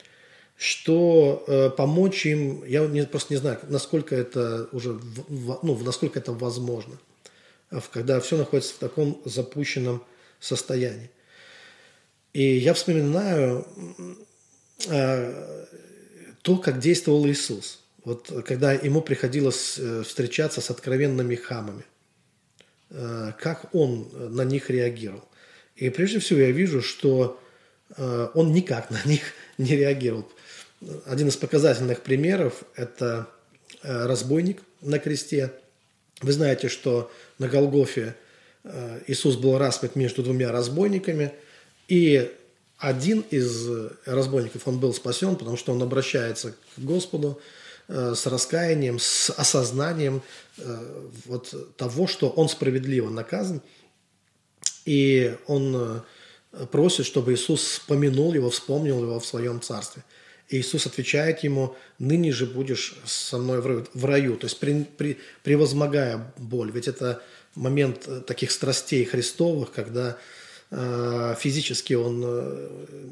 что 0.61 1.43
э, 1.47 1.71
помочь 1.71 2.23
им, 2.27 2.63
я 2.65 2.87
просто 3.07 3.33
не 3.33 3.39
знаю, 3.39 3.57
насколько 3.63 4.15
это 4.15 4.69
уже, 4.71 4.99
ну, 5.27 5.75
насколько 5.83 6.19
это 6.19 6.33
возможно, 6.33 6.99
когда 7.91 8.19
все 8.19 8.37
находится 8.37 8.75
в 8.75 8.77
таком 8.77 9.19
запущенном 9.25 10.03
состоянии. 10.39 11.09
И 12.33 12.43
я 12.43 12.75
вспоминаю 12.75 13.65
э, 13.97 14.03
то, 14.87 16.57
как 16.57 16.79
действовал 16.79 17.27
Иисус. 17.27 17.81
Вот 18.03 18.31
когда 18.45 18.73
ему 18.73 19.01
приходилось 19.01 19.77
э, 19.77 20.03
встречаться 20.03 20.59
с 20.59 20.71
откровенными 20.71 21.35
хамами, 21.35 21.83
э, 22.89 23.33
как 23.39 23.73
он 23.75 24.09
на 24.13 24.43
них 24.43 24.69
реагировал. 24.71 25.23
И 25.75 25.89
прежде 25.89 26.19
всего 26.19 26.39
я 26.39 26.51
вижу, 26.51 26.81
что 26.81 27.39
э, 27.95 28.27
он 28.33 28.53
никак 28.53 28.89
на 28.89 29.01
них 29.05 29.21
не 29.57 29.75
реагировал. 29.75 30.27
Один 31.05 31.27
из 31.27 31.37
показательных 31.37 32.01
примеров– 32.01 32.63
это 32.75 33.27
э, 33.83 34.05
разбойник 34.07 34.63
на 34.81 34.97
кресте. 34.97 35.53
Вы 36.21 36.31
знаете, 36.31 36.69
что 36.69 37.11
на 37.37 37.47
Голгофе 37.47 38.15
э, 38.63 39.01
Иисус 39.05 39.35
был 39.35 39.59
распят 39.59 39.95
между 39.95 40.23
двумя 40.23 40.51
разбойниками, 40.51 41.33
и 41.87 42.31
один 42.81 43.21
из 43.29 43.67
разбойников, 44.05 44.67
он 44.67 44.79
был 44.79 44.93
спасен, 44.93 45.35
потому 45.35 45.55
что 45.55 45.71
он 45.71 45.81
обращается 45.81 46.51
к 46.51 46.79
Господу 46.79 47.39
э, 47.87 48.13
с 48.15 48.25
раскаянием, 48.25 48.99
с 48.99 49.29
осознанием 49.29 50.21
вот 51.25 51.77
того, 51.77 52.07
что 52.07 52.29
он 52.29 52.49
справедливо 52.49 53.09
наказан, 53.09 53.61
и 54.85 55.35
он 55.47 56.03
просит, 56.71 57.05
чтобы 57.05 57.33
Иисус 57.33 57.81
помянул 57.87 58.33
его, 58.33 58.49
вспомнил 58.49 59.01
его 59.01 59.19
в 59.19 59.25
своем 59.25 59.61
царстве– 59.61 60.03
и 60.51 60.57
Иисус 60.57 60.85
отвечает 60.85 61.43
ему, 61.45 61.77
ныне 61.97 62.33
же 62.33 62.45
будешь 62.45 62.95
со 63.05 63.37
мной 63.37 63.61
в 63.61 64.05
раю. 64.05 64.35
То 64.35 64.47
есть 64.47 64.59
при, 64.59 64.83
при, 64.83 65.17
превозмогая 65.43 66.33
боль. 66.37 66.71
Ведь 66.71 66.89
это 66.89 67.23
момент 67.55 68.03
э, 68.07 68.19
таких 68.19 68.51
страстей 68.51 69.05
Христовых, 69.05 69.71
когда 69.71 70.09
э, 70.09 70.15
физически 70.71 71.93
он 71.95 72.23
э, 72.25 72.69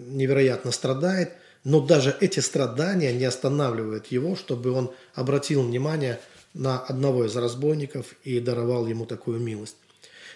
невероятно 0.08 0.72
страдает, 0.72 1.34
но 1.66 1.82
даже 1.82 2.16
эти 2.22 2.40
страдания 2.40 3.12
не 3.12 3.26
останавливают 3.26 4.08
его, 4.08 4.38
чтобы 4.38 4.72
он 4.72 4.92
обратил 5.14 5.64
внимание 5.64 6.20
на 6.54 6.80
одного 6.80 7.26
из 7.26 7.36
разбойников 7.36 8.16
и 8.24 8.40
даровал 8.40 8.88
ему 8.88 9.06
такую 9.06 9.40
милость. 9.40 9.76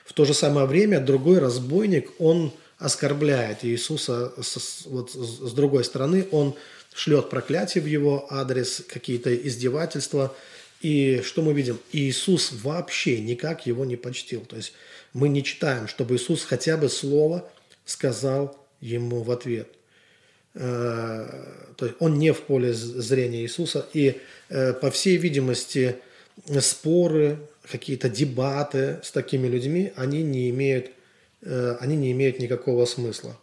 В 0.05 0.12
то 0.12 0.25
же 0.25 0.33
самое 0.33 0.67
время 0.67 0.99
другой 0.99 1.39
разбойник, 1.39 2.12
он 2.19 2.51
оскорбляет 2.77 3.63
Иисуса 3.63 4.33
с, 4.41 4.86
вот, 4.86 5.12
с 5.12 5.53
другой 5.53 5.86
стороны, 5.86 6.27
он 6.31 6.55
шлет 6.93 7.29
проклятие 7.29 7.81
в 7.81 7.88
его 7.88 8.27
адрес, 8.29 8.83
какие-то 8.88 9.33
издевательства. 9.33 10.36
И 10.81 11.21
что 11.23 11.41
мы 11.41 11.53
видим? 11.53 11.79
Иисус 11.93 12.51
вообще 12.51 13.21
никак 13.21 13.65
его 13.65 13.86
не 13.86 13.95
почтил. 13.95 14.41
То 14.41 14.57
есть 14.57 14.73
мы 15.13 15.30
не 15.30 15.43
читаем, 15.43 15.88
чтобы 15.88 16.15
Иисус 16.15 16.43
хотя 16.43 16.78
бы 16.78 16.89
слово 16.89 17.49
сказал 17.86 18.58
ему 18.82 19.21
в 19.23 19.32
ответ. 19.32 19.69
Э, 20.56 21.28
то 21.78 21.86
есть 21.86 21.97
он 21.99 22.19
не 22.19 22.34
в 22.34 22.41
поле 22.41 22.73
зрения 22.73 23.41
Иисуса. 23.41 23.88
И, 23.93 24.19
э, 24.49 24.73
по 24.73 24.91
всей 24.91 25.17
видимости, 25.17 25.97
споры, 26.60 27.38
какие-то 27.69 28.10
дебаты 28.10 28.99
с 29.04 29.12
такими 29.12 29.47
людьми, 29.47 29.93
они 29.95 30.23
не 30.23 30.49
имеют, 30.49 30.91
э, 31.41 31.78
они 31.80 31.95
не 31.95 32.12
имеют 32.12 32.39
никакого 32.39 32.86
смысла. 32.86 33.38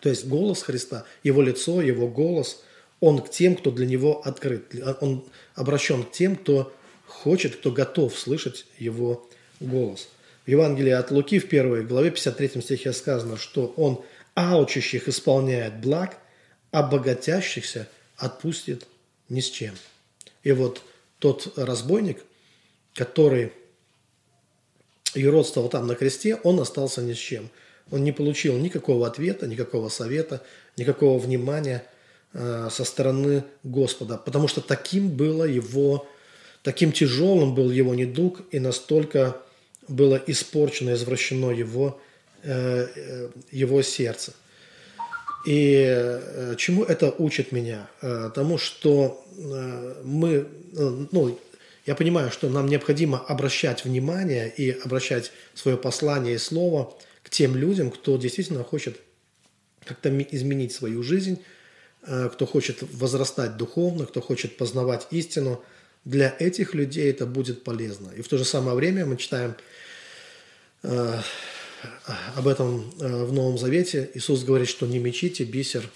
То 0.00 0.08
есть 0.08 0.26
голос 0.26 0.62
Христа, 0.62 1.04
его 1.22 1.42
лицо, 1.42 1.80
его 1.80 2.08
голос, 2.08 2.62
он 3.00 3.20
к 3.20 3.30
тем, 3.30 3.56
кто 3.56 3.70
для 3.70 3.86
него 3.86 4.20
открыт. 4.24 4.74
Он 5.00 5.24
обращен 5.54 6.02
к 6.04 6.12
тем, 6.12 6.36
кто 6.36 6.72
хочет, 7.06 7.56
кто 7.56 7.70
готов 7.70 8.18
слышать 8.18 8.66
его 8.78 9.28
голос. 9.60 10.08
В 10.44 10.48
Евангелии 10.48 10.92
от 10.92 11.10
Луки 11.10 11.38
в 11.38 11.48
первой 11.48 11.84
главе 11.84 12.10
53 12.10 12.60
стихе 12.62 12.92
сказано, 12.92 13.36
что 13.36 13.72
он 13.76 14.04
аучащих 14.34 15.08
исполняет 15.08 15.80
благ, 15.80 16.16
а 16.70 16.82
богатящихся 16.82 17.88
отпустит 18.16 18.86
ни 19.28 19.40
с 19.40 19.50
чем. 19.50 19.74
И 20.42 20.52
вот 20.52 20.82
тот 21.18 21.56
разбойник, 21.56 22.24
который 22.94 23.52
юродствовал 25.14 25.68
там 25.68 25.86
на 25.86 25.94
кресте, 25.94 26.36
он 26.36 26.60
остался 26.60 27.02
ни 27.02 27.12
с 27.12 27.18
чем– 27.18 27.50
он 27.92 28.04
не 28.04 28.12
получил 28.12 28.56
никакого 28.56 29.06
ответа, 29.06 29.46
никакого 29.46 29.88
совета, 29.90 30.42
никакого 30.76 31.18
внимания 31.18 31.84
э, 32.32 32.68
со 32.70 32.84
стороны 32.84 33.44
Господа, 33.64 34.16
потому 34.16 34.48
что 34.48 34.60
таким 34.62 35.10
было 35.10 35.44
его, 35.44 36.08
таким 36.62 36.92
тяжелым 36.92 37.54
был 37.54 37.70
его 37.70 37.94
недуг, 37.94 38.40
и 38.50 38.58
настолько 38.58 39.36
было 39.88 40.20
испорчено, 40.26 40.94
извращено 40.94 41.50
его, 41.50 42.00
э, 42.42 43.30
его 43.50 43.82
сердце. 43.82 44.32
И 45.44 46.54
чему 46.56 46.84
это 46.84 47.10
учит 47.10 47.50
меня? 47.50 47.88
Тому, 48.32 48.58
что 48.58 49.26
мы, 50.04 50.46
ну, 51.10 51.36
я 51.84 51.96
понимаю, 51.96 52.30
что 52.30 52.48
нам 52.48 52.66
необходимо 52.66 53.18
обращать 53.18 53.84
внимание 53.84 54.52
и 54.56 54.70
обращать 54.70 55.32
свое 55.54 55.76
послание 55.76 56.36
и 56.36 56.38
слово 56.38 56.96
к 57.24 57.30
тем 57.30 57.56
людям, 57.56 57.90
кто 57.90 58.16
действительно 58.16 58.62
хочет 58.62 59.00
как-то 59.84 60.16
изменить 60.22 60.72
свою 60.72 61.02
жизнь, 61.02 61.42
э, 62.06 62.30
кто 62.32 62.46
хочет 62.46 62.82
возрастать 62.82 63.56
духовно, 63.56 64.06
кто 64.06 64.20
хочет 64.20 64.56
познавать 64.56 65.08
истину. 65.10 65.62
Для 66.04 66.34
этих 66.38 66.74
людей 66.74 67.10
это 67.10 67.26
будет 67.26 67.62
полезно. 67.62 68.10
И 68.10 68.22
в 68.22 68.28
то 68.28 68.36
же 68.36 68.44
самое 68.44 68.76
время 68.76 69.06
мы 69.06 69.16
читаем 69.16 69.54
э, 70.82 71.20
об 72.34 72.48
этом 72.48 72.92
э, 73.00 73.24
в 73.24 73.32
Новом 73.32 73.56
Завете. 73.58 74.10
Иисус 74.14 74.42
говорит, 74.42 74.68
что 74.68 74.86
не 74.86 74.98
мечите 74.98 75.44
бисер 75.44 75.88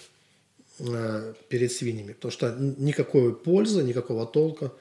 перед 1.48 1.72
свиньями, 1.72 2.12
потому 2.12 2.30
что 2.30 2.54
никакой 2.58 3.34
пользы, 3.34 3.82
никакого 3.82 4.26
толка 4.26 4.72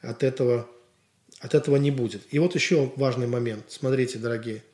от 0.00 0.24
этого, 0.24 0.68
от 1.38 1.54
этого 1.54 1.76
не 1.76 1.92
будет. 1.92 2.22
И 2.32 2.40
вот 2.40 2.56
еще 2.56 2.92
важный 2.96 3.28
момент. 3.28 3.64
Смотрите, 3.68 4.18
дорогие. 4.18 4.64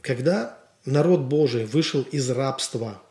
Когда 0.00 0.58
народ 0.84 1.22
Божий 1.22 1.64
вышел 1.64 2.02
из 2.02 2.30
рабства, 2.30 3.02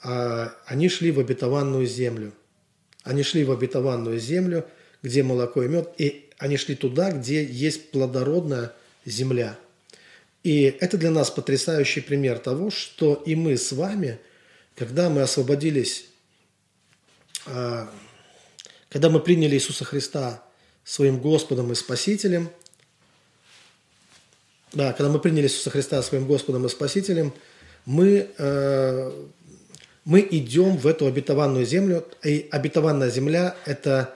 а 0.00 0.54
они 0.66 0.88
шли 0.88 1.10
в 1.10 1.18
обетованную 1.18 1.86
землю. 1.86 2.32
Они 3.04 3.22
шли 3.22 3.44
в 3.44 3.52
обетованную 3.52 4.18
землю, 4.18 4.66
где 5.02 5.22
молоко 5.22 5.62
и 5.62 5.68
мед, 5.68 5.94
и 5.98 6.28
они 6.38 6.56
шли 6.56 6.74
туда, 6.74 7.12
где 7.12 7.44
есть 7.44 7.92
плодородная 7.92 8.72
земля. 9.04 9.56
И 10.42 10.62
это 10.80 10.98
для 10.98 11.10
нас 11.10 11.30
потрясающий 11.30 12.00
пример 12.00 12.38
того, 12.38 12.70
что 12.70 13.14
и 13.14 13.36
мы 13.36 13.56
с 13.56 13.70
вами, 13.70 14.18
когда 14.74 15.08
мы 15.08 15.22
освободились, 15.22 16.06
а, 17.46 17.88
когда 18.88 19.08
мы 19.08 19.20
приняли 19.20 19.54
Иисуса 19.54 19.84
Христа 19.84 20.42
своим 20.82 21.20
Господом 21.20 21.70
и 21.70 21.76
Спасителем– 21.76 22.50
да, 24.74 24.92
когда 24.92 25.08
мы 25.08 25.20
приняли 25.20 25.46
Иисуса 25.46 25.70
Христа 25.70 26.02
своим 26.02 26.26
Господом 26.26 26.66
и 26.66 26.68
Спасителем, 26.68 27.32
мы, 27.86 28.28
э, 28.36 29.12
мы 30.04 30.26
идем 30.30 30.76
в 30.76 30.86
эту 30.86 31.06
обетованную 31.06 31.64
землю. 31.66 32.04
И 32.22 32.46
обетованная 32.50 33.10
земля– 33.10 33.56
это… 33.64 34.14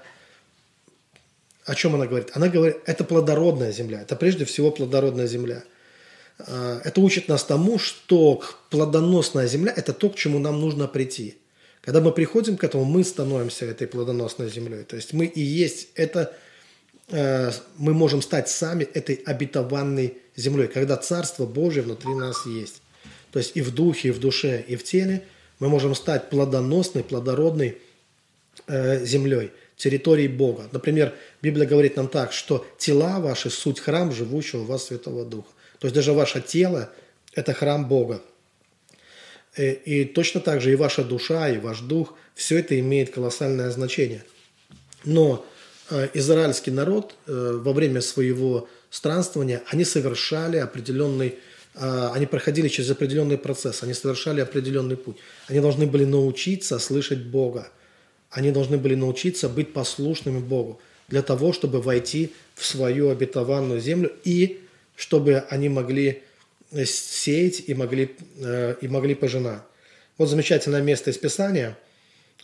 О 1.65 1.75
чем 1.75 1.95
она 1.95 2.07
говорит? 2.07 2.31
Она 2.35 2.49
говорит, 2.49 2.79
это 2.87 3.05
плодородная 3.05 3.73
земля. 3.73 4.03
Это 4.03 4.17
прежде 4.17 4.45
всего 4.45 4.71
плодородная 4.71 5.27
земля. 5.27 5.65
Э, 6.39 6.81
это 6.85 7.01
учит 7.01 7.29
нас 7.29 7.45
тому, 7.45 7.79
что 7.79 8.43
плодоносная 8.71 9.47
земля– 9.47 9.73
это 9.77 9.93
то, 9.93 10.11
к 10.11 10.17
чему 10.17 10.39
нам 10.39 10.61
нужно 10.61 10.89
прийти. 10.89 11.39
Когда 11.83 12.01
мы 12.01 12.13
приходим 12.13 12.57
к 12.57 12.65
этому, 12.65 12.85
мы 12.85 13.05
становимся 13.05 13.67
этой 13.67 13.87
плодоносной 13.87 14.51
землей. 14.51 14.85
То 14.85 14.97
есть 14.97 15.13
мы 15.13 15.27
и 15.27 15.41
есть 15.41 15.89
это, 15.95 16.35
э, 17.09 17.51
мы 17.77 17.95
можем 17.95 18.23
стать 18.23 18.49
сами 18.49 18.85
этой 18.85 19.17
обетованной 19.17 20.19
землей, 20.37 20.69
когда 20.69 20.97
Царство 20.97 21.47
Божие 21.47 21.83
внутри 21.83 22.15
нас 22.15 22.47
есть. 22.47 22.83
То 23.31 23.39
есть 23.39 23.57
и 23.57 23.63
в 23.63 23.73
духе, 23.75 24.09
и 24.09 24.11
в 24.11 24.21
душе, 24.21 24.65
и 24.67 24.77
в 24.77 24.85
теле 24.85 25.23
мы 25.59 25.69
можем 25.69 25.95
стать 25.95 26.31
плодоносной, 26.31 27.03
плодородной 27.03 27.79
э, 28.67 29.05
землей, 29.05 29.51
территорией 29.77 30.29
Бога. 30.29 30.69
Например, 30.73 31.15
Библия 31.43 31.67
говорит 31.67 31.97
нам 31.97 32.09
так, 32.09 32.33
что 32.33 32.67
тела 32.79 33.21
ваши– 33.21 33.51
суть 33.51 33.81
храм 33.81 34.13
живущего 34.13 34.63
у 34.63 34.65
вас 34.65 34.87
Святого 34.87 35.25
Духа. 35.25 35.49
То 35.79 35.87
есть 35.87 35.95
даже 35.95 36.13
ваше 36.13 36.41
тело– 36.41 36.91
это 37.35 37.53
храм 37.53 37.87
Бога. 37.87 38.23
И, 39.57 39.63
э, 39.63 39.73
и 39.75 40.05
точно 40.05 40.41
так 40.41 40.61
же 40.61 40.73
и 40.73 40.77
ваша 40.77 41.05
душа, 41.05 41.49
и 41.49 41.59
ваш 41.59 41.81
дух– 41.81 42.15
все 42.35 42.59
это 42.59 42.79
имеет 42.79 43.11
колоссальное 43.11 43.71
значение. 43.71 44.23
Но 45.05 45.45
э, 45.91 46.09
израильский 46.15 46.71
народ 46.71 47.17
э, 47.27 47.61
во 47.61 47.73
время 47.73 48.01
своего 48.01 48.69
странствования, 48.91 49.63
они 49.67 49.85
совершали 49.85 50.57
определенный, 50.57 51.35
они 51.81 52.27
проходили 52.27 52.69
через 52.69 52.91
определенный 52.91 53.39
процесс, 53.39 53.83
они 53.83 53.95
совершали 53.95 54.41
определенный 54.41 54.97
путь. 54.97 55.17
Они 55.47 55.61
должны 55.61 55.87
были 55.87 56.05
научиться 56.05 56.79
слышать 56.79 57.25
Бога. 57.25 57.71
Они 58.31 58.51
должны 58.51 58.79
были 58.79 58.95
научиться 58.95 59.49
быть 59.49 59.73
послушными 59.73 60.41
Богу 60.41 60.81
для 61.09 61.23
того, 61.23 61.53
чтобы 61.53 61.81
войти 61.81 62.33
в 62.55 62.65
свою 62.67 63.11
обетованную 63.11 63.81
землю 63.81 64.13
и 64.25 64.61
чтобы 64.97 65.45
они 65.49 65.69
могли 65.69 66.23
э, 66.73 66.85
сеять 66.85 67.65
и 67.67 67.75
могли, 67.75 68.17
э, 68.39 68.75
и 68.81 68.89
могли 68.89 69.15
пожинать. 69.15 69.63
Вот 70.19 70.29
замечательное 70.29 70.83
место 70.83 71.11
из 71.11 71.17
Писания. 71.17 71.79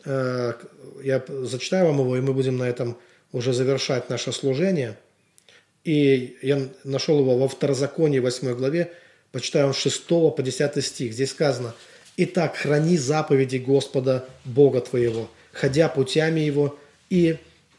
Э, 0.04 0.54
я 1.02 1.22
зачитаю 1.28 1.86
вам 1.86 2.00
его, 2.00 2.16
и 2.16 2.20
мы 2.20 2.32
будем 2.32 2.56
на 2.56 2.68
этом 2.68 2.96
уже 3.32 3.52
завершать 3.52 4.08
наше 4.10 4.32
служение– 4.32 4.96
и 5.84 6.38
я 6.40 6.66
нашел 6.82 7.20
его 7.20 7.36
во 7.36 7.46
Второзаконии 7.46 8.18
8 8.18 8.54
главе, 8.54 8.92
почитаю 9.34 9.74
с 9.74 9.78
6 9.78 10.06
по 10.06 10.36
10 10.38 10.84
стих. 10.84 11.12
Здесь 11.12 11.30
сказано, 11.30 11.74
«Итак, 12.16 12.54
храни 12.54 12.96
заповеди 12.96 13.56
Господа 13.56 14.28
Бога 14.44 14.80
твоего, 14.80 15.28
ходя 15.52 15.88
путями 15.88 16.38
Его 16.38 16.78
и 17.10 17.38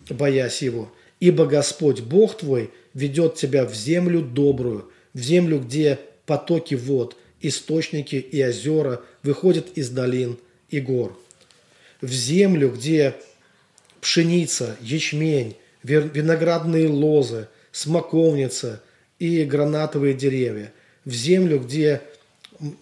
боясь 0.09 0.61
Его. 0.61 0.91
Ибо 1.21 1.45
Господь 1.45 2.01
Бог 2.01 2.35
твой 2.35 2.71
ведет 2.93 3.35
тебя 3.35 3.63
в 3.63 3.73
землю 3.73 4.21
добрую, 4.21 4.91
в 5.13 5.19
землю, 5.19 5.59
где 5.59 5.97
потоки 6.25 6.75
вод, 6.75 7.15
источники 7.39 8.17
и 8.17 8.45
озера 8.45 9.01
выходят 9.23 9.77
из 9.77 9.89
долин 9.89 10.37
и 10.69 10.81
гор, 10.81 11.17
в 12.01 12.11
землю, 12.11 12.69
где 12.69 13.15
пшеница, 14.01 14.75
ячмень, 14.81 15.55
виноградные 15.83 16.89
лозы, 16.89 17.47
смоковница 17.71 18.83
и 19.19 19.45
гранатовые 19.45 20.13
деревья, 20.13 20.73
в 21.05 21.11
землю, 21.11 21.59
где 21.59 22.01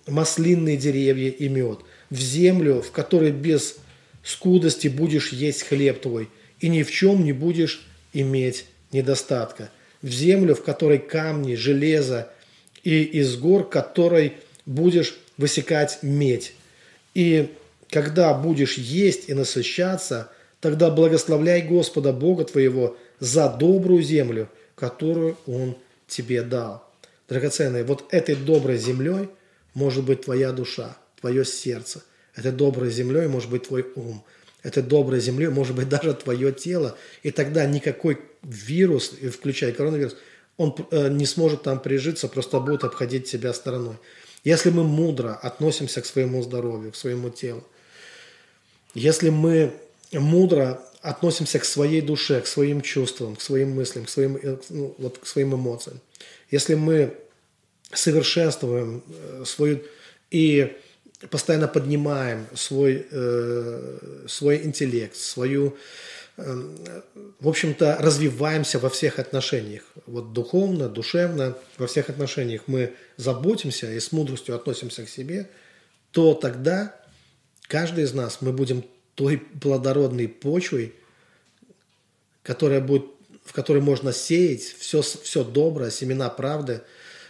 маслинные 0.08 0.78
деревья 0.78 1.30
и 1.30 1.48
мед, 1.48 1.80
в 2.10 2.20
землю, 2.20 2.82
в 2.82 2.92
которой 2.92 3.32
без 3.32 3.78
скудости 4.24 4.88
будешь 4.88 5.32
есть 5.32 5.64
хлеб 5.64 6.02
твой, 6.02 6.30
и 6.60 6.70
ни 6.70 6.84
в 6.84 6.92
чем 6.92 7.24
не 7.24 7.34
будешь 7.34 7.86
иметь 8.14 8.66
недостатка, 8.92 9.70
в 10.02 10.10
землю, 10.10 10.56
в 10.56 10.64
которой 10.64 11.00
камни, 11.00 11.56
железо, 11.56 12.30
и 12.84 13.04
из 13.04 13.36
гор 13.38 13.68
которой 13.68 14.34
будешь 14.66 15.18
высекать 15.38 16.00
медь. 16.02 16.54
И 17.14 17.50
когда 17.90 18.34
будешь 18.34 18.78
есть 18.78 19.30
и 19.30 19.34
насыщаться, 19.34 20.32
тогда 20.60 20.90
благословляй 20.90 21.62
Господа 21.62 22.14
Бога 22.14 22.46
твоего 22.46 22.98
за 23.20 23.50
добрую 23.50 24.02
землю– 24.02 24.50
которую 24.76 25.38
Он 25.48 25.78
тебе 26.08 26.42
дал. 26.42 26.84
Драгоценные, 27.28 27.84
вот 27.84 28.06
этой 28.12 28.36
доброй 28.36 28.78
землей 28.78 29.30
может 29.74 30.04
быть 30.04 30.22
твоя 30.22 30.52
душа, 30.52 30.98
твое 31.20 31.46
сердце. 31.46 32.04
Этой 32.36 32.52
доброй 32.52 32.92
землей 32.92 33.28
может 33.28 33.50
быть 33.50 33.68
твой 33.68 33.86
ум. 33.96 34.24
Этой 34.62 34.84
доброй 34.84 35.20
землей 35.20 35.50
может 35.50 35.76
быть 35.76 35.90
даже 35.96 36.14
твое 36.14 36.52
тело. 36.52 36.98
И 37.22 37.32
тогда 37.32 37.66
никакой 37.66 38.20
вирус, 38.42 39.14
включая 39.32 39.72
коронавирус, 39.72 40.16
он 40.58 40.76
э, 40.92 41.10
не 41.10 41.26
сможет 41.26 41.64
там 41.64 41.80
прижиться, 41.80 42.28
просто 42.28 42.60
будет 42.60 42.84
обходить 42.84 43.30
тебя 43.30 43.54
стороной. 43.54 43.98
Если 44.44 44.70
мы 44.70 44.84
мудро 44.84 45.34
относимся 45.34 46.02
к 46.02 46.06
своему 46.06 46.44
здоровью, 46.44 46.92
к 46.92 46.96
своему 46.96 47.30
телу, 47.30 47.64
если 48.94 49.30
мы 49.30 49.74
мудро 50.12 50.84
относимся 51.04 51.60
к 51.60 51.66
своей 51.66 52.02
душе, 52.02 52.42
к 52.42 52.48
своим 52.48 52.82
чувствам, 52.82 53.36
к 53.36 53.42
своим 53.42 53.72
мыслям, 53.72 54.06
к 54.06 54.10
своим, 54.10 54.38
э, 54.42 54.58
ну, 54.70 54.96
вот, 54.98 55.20
к 55.20 55.28
своим 55.28 55.54
эмоциям, 55.54 56.00
если 56.50 56.76
мы 56.76 57.16
совершенствуем 57.94 59.04
э, 59.08 59.44
свою 59.46 59.84
и 60.32 60.76
постоянно 61.30 61.68
поднимаем 61.68 62.48
свой, 62.56 63.06
э, 63.12 63.98
свой 64.28 64.63
интеллект, 64.63 65.16
свою, 65.16 65.76
э, 66.38 66.72
в 67.39 67.48
общем-то, 67.50 67.98
развиваемся 68.00 68.80
во 68.80 68.89
всех 68.89 69.20
отношениях, 69.20 69.84
вот 70.06 70.32
духовно, 70.32 70.88
душевно, 70.88 71.58
во 71.78 71.88
всех 71.88 72.10
отношениях 72.10 72.63
мы 72.68 72.94
заботимся 73.18 73.92
и 73.92 74.00
с 74.00 74.12
мудростью 74.13 74.56
относимся 74.56 75.06
к 75.06 75.10
себе, 75.10 75.50
то 76.12 76.34
тогда 76.34 76.96
каждый 77.68 78.06
из 78.06 78.13
нас 78.13 78.38
мы 78.42 78.54
будем 78.54 78.86
той 79.15 79.38
плодородной 79.38 80.28
почвой, 80.28 80.93
которая 82.41 82.82
будет, 82.82 83.06
в 83.43 83.54
которой 83.54 83.82
можно 83.82 84.13
сеять 84.13 84.63
все, 84.63 85.02
все 85.02 85.43
доброе, 85.43 85.91
семена 85.91 86.30
правды, 86.30 86.82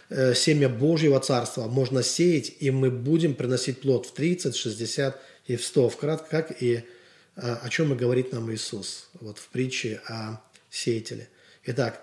э, 0.08 0.34
семя 0.34 0.68
Божьего 0.68 1.20
Царства 1.20 1.66
можно 1.66 2.02
сеять, 2.02 2.52
и 2.60 2.70
мы 2.70 2.90
будем 2.90 3.34
приносить 3.34 3.80
плод 3.80 4.06
в 4.06 4.12
30, 4.12 4.56
60, 4.56 5.20
и 5.46 5.56
в 5.56 5.64
100 5.64 5.88
вкратко, 5.90 6.28
как 6.30 6.62
и 6.62 6.84
а, 7.36 7.56
о 7.62 7.68
чем 7.68 7.92
и 7.92 7.96
говорит 7.96 8.32
нам 8.32 8.52
Иисус 8.52 9.08
вот 9.20 9.38
в 9.38 9.48
притче 9.48 10.00
о 10.06 10.40
сеятеле. 10.70 11.28
Итак, 11.64 12.02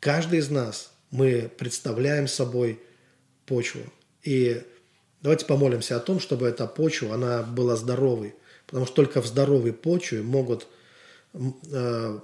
каждый 0.00 0.38
из 0.38 0.50
нас, 0.50 0.92
мы 1.10 1.50
представляем 1.58 2.26
собой 2.26 2.80
почву. 3.46 3.82
И 4.22 4.62
давайте 5.20 5.46
помолимся 5.46 5.96
о 5.96 6.00
том, 6.00 6.18
чтобы 6.18 6.48
эта 6.48 6.66
почва, 6.66 7.14
она 7.14 7.42
была 7.42 7.76
здоровой. 7.76 8.34
Потому 8.74 8.86
что 8.86 8.96
только 8.96 9.22
в 9.22 9.26
здоровой 9.26 9.72
почве 9.72 10.20
могут, 10.22 10.66
э, 11.32 12.18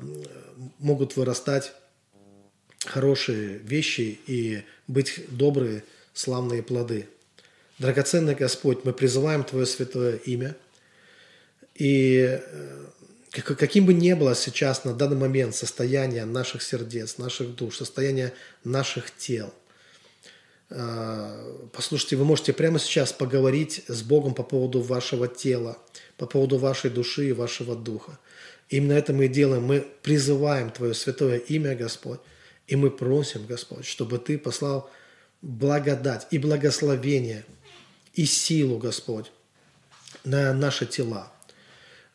могут 0.80 1.14
вырастать 1.14 1.72
хорошие 2.84 3.58
вещи 3.58 4.18
и 4.26 4.64
быть 4.88 5.20
добрые, 5.28 5.84
славные 6.12 6.64
плоды. 6.64 7.08
Драгоценный 7.78 8.34
Господь, 8.34 8.84
мы 8.84 8.92
призываем 8.92 9.44
Твое 9.44 9.64
святое 9.64 10.16
имя. 10.16 10.56
И 11.76 12.40
э, 12.42 12.86
каким 13.30 13.86
бы 13.86 13.94
ни 13.94 14.12
было 14.14 14.34
сейчас 14.34 14.84
на 14.84 14.92
данный 14.92 15.18
момент 15.18 15.54
состояние 15.54 16.24
наших 16.24 16.62
сердец, 16.62 17.16
наших 17.18 17.54
душ, 17.54 17.76
состояние 17.76 18.32
наших 18.64 19.16
тел, 19.16 19.54
послушайте, 20.70 22.16
вы 22.16 22.24
можете 22.24 22.52
прямо 22.52 22.78
сейчас 22.78 23.12
поговорить 23.12 23.82
с 23.88 24.02
Богом 24.02 24.34
по 24.34 24.44
поводу 24.44 24.80
вашего 24.80 25.26
тела, 25.26 25.78
по 26.16 26.26
поводу 26.26 26.58
вашей 26.58 26.90
души 26.90 27.30
и 27.30 27.32
вашего 27.32 27.74
духа. 27.74 28.18
Именно 28.68 28.92
это 28.92 29.12
мы 29.12 29.24
и 29.24 29.28
делаем. 29.28 29.64
Мы 29.64 29.84
призываем 30.02 30.70
Твое 30.70 30.94
святое 30.94 31.38
имя, 31.38 31.74
Господь, 31.74 32.20
и 32.68 32.76
мы 32.76 32.90
просим, 32.90 33.46
Господь, 33.46 33.84
чтобы 33.84 34.18
Ты 34.18 34.38
послал 34.38 34.88
благодать 35.42 36.28
и 36.30 36.38
благословение 36.38 37.44
и 38.14 38.24
силу, 38.24 38.78
Господь, 38.78 39.32
на 40.24 40.52
наши 40.52 40.86
тела. 40.86 41.32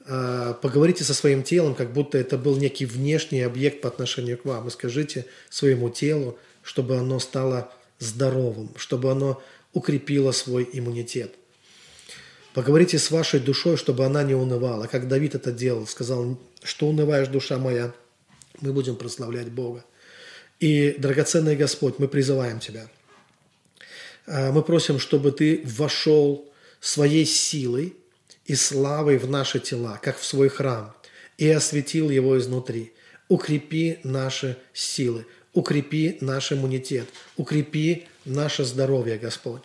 А, 0.08 0.54
поговорите 0.54 1.04
со 1.04 1.14
своим 1.14 1.44
телом, 1.44 1.76
как 1.76 1.92
будто 1.92 2.18
это 2.18 2.38
был 2.38 2.56
некий 2.56 2.86
внешний 2.86 3.42
объект 3.42 3.82
по 3.82 3.90
отношению 3.90 4.38
к 4.38 4.46
вам. 4.46 4.68
И 4.68 4.72
скажите 4.72 5.26
своему 5.50 5.90
телу, 5.90 6.38
чтобы 6.62 6.98
оно 6.98 7.20
стало 7.20 7.74
здоровым, 8.00 8.70
чтобы 8.78 9.12
оно 9.12 9.42
укрепило 9.74 10.32
свой 10.32 10.68
иммунитет. 10.72 11.36
Поговорите 12.54 12.98
с 12.98 13.12
вашей 13.12 13.42
душой, 13.42 13.76
чтобы 13.76 14.06
она 14.06 14.24
не 14.24 14.34
унывала. 14.34 14.88
Как 14.88 15.08
Давид 15.10 15.36
это 15.36 15.52
делал, 15.52 15.86
сказал, 15.88 16.40
что 16.64 16.88
унываешь, 16.88 17.28
душа 17.28 17.58
моя, 17.58 17.94
мы 18.62 18.72
будем 18.72 18.96
прославлять 18.96 19.52
Бога. 19.52 19.84
И, 20.62 20.96
драгоценный 20.98 21.58
Господь, 21.58 22.00
мы 22.00 22.08
призываем 22.08 22.62
Тебя. 22.62 22.88
А, 24.26 24.54
мы 24.54 24.64
просим, 24.64 25.00
чтобы 25.00 25.34
Ты 25.34 25.62
вошел 25.66 26.50
своей 26.80 27.26
силой 27.26 27.96
и 28.46 28.56
славой 28.56 29.18
в 29.18 29.30
наши 29.30 29.60
тела, 29.60 30.00
как 30.02 30.18
в 30.18 30.24
свой 30.24 30.50
храм, 30.50 30.96
и 31.38 31.50
осветил 31.50 32.10
его 32.10 32.38
изнутри. 32.38 32.94
Укрепи 33.28 34.00
наши 34.04 34.58
силы, 34.72 35.26
укрепи 35.56 36.18
наш 36.22 36.52
иммунитет, 36.52 37.08
укрепи 37.38 38.08
наше 38.26 38.64
здоровье, 38.64 39.18
Господь. 39.18 39.62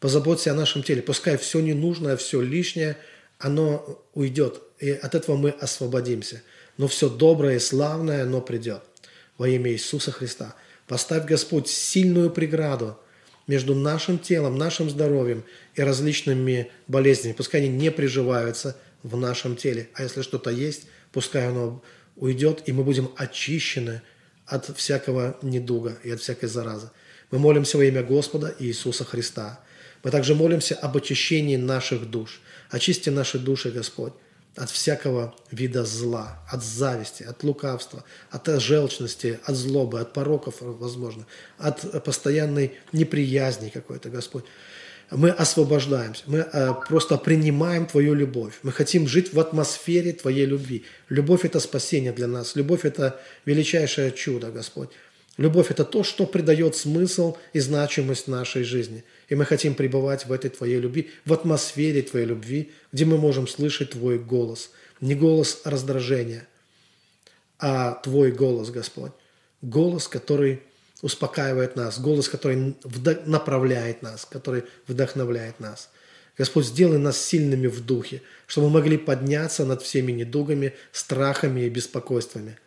Позаботься 0.00 0.50
о 0.50 0.54
нашем 0.54 0.82
теле. 0.82 1.02
Пускай 1.02 1.36
все 1.36 1.60
ненужное, 1.60 2.16
все 2.16 2.40
лишнее, 2.40 2.96
оно 3.38 4.02
уйдет, 4.14 4.62
и 4.80 4.90
от 4.90 5.14
этого 5.14 5.36
мы 5.36 5.50
освободимся. 5.50 6.42
Но 6.78 6.88
все 6.88 7.08
доброе 7.08 7.56
и 7.56 7.60
славное, 7.60 8.22
оно 8.22 8.40
придет 8.40 8.82
во 9.38 9.48
имя 9.48 9.70
Иисуса 9.72 10.10
Христа. 10.10 10.54
Поставь, 10.86 11.26
Господь, 11.26 11.68
сильную 11.68 12.30
преграду 12.30 12.98
между 13.46 13.74
нашим 13.74 14.18
телом, 14.18 14.56
нашим 14.56 14.88
здоровьем 14.88 15.44
и 15.74 15.82
различными 15.82 16.70
болезнями. 16.86 17.34
Пускай 17.34 17.60
они 17.60 17.70
не 17.70 17.90
приживаются 17.90 18.76
в 19.02 19.16
нашем 19.16 19.56
теле. 19.56 19.88
А 19.94 20.02
если 20.02 20.22
что-то 20.22 20.50
есть, 20.50 20.86
пускай 21.12 21.48
оно 21.48 21.82
уйдет, 22.16 22.62
и 22.66 22.72
мы 22.72 22.84
будем 22.84 23.10
очищены 23.16 24.02
от 24.46 24.76
всякого 24.76 25.36
недуга 25.42 25.98
и 26.02 26.10
от 26.10 26.20
всякой 26.20 26.48
заразы. 26.48 26.90
Мы 27.30 27.38
молимся 27.38 27.76
во 27.76 27.84
имя 27.84 28.02
Господа 28.02 28.54
Иисуса 28.58 29.04
Христа. 29.04 29.60
Мы 30.04 30.10
также 30.10 30.34
молимся 30.34 30.74
об 30.76 30.96
очищении 30.96 31.56
наших 31.56 32.08
душ. 32.08 32.40
Очисти 32.70 33.10
наши 33.10 33.38
души, 33.38 33.70
Господь 33.70 34.12
от 34.56 34.70
всякого 34.70 35.34
вида 35.50 35.84
зла, 35.84 36.38
от 36.48 36.62
зависти, 36.62 37.22
от 37.22 37.44
лукавства, 37.44 38.04
от 38.30 38.60
желчности, 38.60 39.38
от 39.44 39.54
злобы, 39.54 40.00
от 40.00 40.12
пороков, 40.12 40.56
возможно, 40.60 41.26
от 41.58 42.02
постоянной 42.02 42.72
неприязни 42.92 43.68
какой-то, 43.68 44.08
Господь. 44.08 44.44
Мы 45.10 45.30
освобождаемся, 45.30 46.24
мы 46.26 46.38
э, 46.38 46.74
просто 46.88 47.16
принимаем 47.16 47.86
Твою 47.86 48.14
любовь. 48.14 48.54
Мы 48.62 48.72
хотим 48.72 49.06
жить 49.06 49.32
в 49.32 49.38
атмосфере 49.38 50.12
Твоей 50.12 50.46
любви. 50.46 50.84
Любовь– 51.08 51.44
это 51.44 51.60
спасение 51.60 52.12
для 52.12 52.26
нас. 52.26 52.56
Любовь– 52.56 52.80
это 52.84 53.20
величайшее 53.44 54.10
чудо, 54.10 54.50
Господь. 54.50 54.90
Любовь– 55.36 55.66
это 55.70 55.84
то, 55.84 56.02
что 56.02 56.26
придает 56.26 56.74
смысл 56.74 57.36
и 57.52 57.60
значимость 57.60 58.28
нашей 58.28 58.64
жизни– 58.64 59.04
и 59.28 59.34
мы 59.34 59.44
хотим 59.44 59.74
пребывать 59.74 60.26
в 60.26 60.32
этой 60.32 60.50
Твоей 60.50 60.78
любви, 60.78 61.10
в 61.24 61.32
атмосфере 61.32 62.02
Твоей 62.02 62.26
любви, 62.26 62.70
где 62.92 63.04
мы 63.04 63.18
можем 63.18 63.48
слышать 63.48 63.90
Твой 63.90 64.18
голос. 64.18 64.70
Не 65.00 65.14
голос 65.14 65.62
раздражения, 65.64 66.46
а 67.58 67.94
Твой 67.94 68.30
голос, 68.30 68.70
Господь. 68.70 69.12
Голос, 69.62 70.06
который 70.06 70.62
успокаивает 71.02 71.76
нас, 71.76 72.00
голос, 72.00 72.28
который 72.28 72.76
направляет 73.26 74.02
нас, 74.02 74.24
который 74.24 74.64
вдохновляет 74.86 75.60
нас. 75.60 75.90
Господь, 76.38 76.66
сделай 76.66 76.98
нас 76.98 77.18
сильными 77.18 77.66
в 77.66 77.84
духе, 77.84 78.22
чтобы 78.46 78.68
мы 78.68 78.74
могли 78.74 78.98
подняться 78.98 79.64
над 79.64 79.82
всеми 79.82 80.12
недугами, 80.12 80.74
страхами 80.92 81.62
и 81.62 81.70
беспокойствами. 81.70 82.58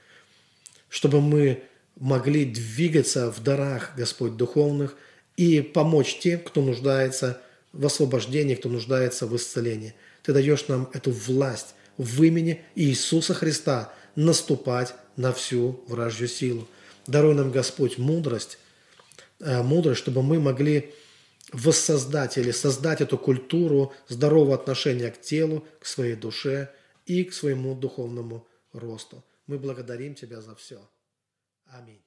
Чтобы 0.89 1.22
мы 1.22 1.63
могли 1.96 2.46
двигаться 2.46 3.32
в 3.32 3.44
дарах, 3.44 3.92
Господь, 3.96 4.38
духовных– 4.38 4.96
и 5.39 5.62
помочь 5.62 6.20
тем, 6.20 6.42
кто 6.42 6.62
нуждается 6.62 7.42
в 7.72 7.86
освобождении, 7.86 8.56
кто 8.56 8.68
нуждается 8.68 9.26
в 9.26 9.34
исцелении. 9.38 9.96
Ты 10.22 10.34
даешь 10.34 10.68
нам 10.68 10.89
эту 10.92 11.12
власть 11.12 11.76
в 11.98 12.22
имени 12.24 12.62
Иисуса 12.76 13.34
Христа 13.34 13.94
наступать 14.18 14.94
на 15.15 15.32
всю 15.32 15.82
вражью 15.88 16.28
силу. 16.28 16.68
Даруй 17.10 17.34
нам, 17.34 17.52
Господь, 17.52 17.98
мудрость, 17.98 18.60
э, 19.39 19.63
мудрость, 19.63 20.00
чтобы 20.00 20.22
мы 20.22 20.39
могли 20.39 20.93
воссоздать 21.52 22.38
или 22.38 22.52
создать 22.52 23.02
эту 23.02 23.17
культуру 23.17 23.93
здорового 24.08 24.54
отношения 24.54 25.10
к 25.10 25.19
телу, 25.19 25.65
к 25.80 25.88
своей 25.88 26.15
душе 26.15 26.72
и 27.08 27.24
к 27.24 27.34
своему 27.34 27.74
духовному 27.74 28.48
росту. 28.74 29.24
Мы 29.48 29.58
благодарим 29.58 30.13
Тебя 30.13 30.39
за 30.41 30.56
все. 30.56 30.88
Аминь. 31.65 32.04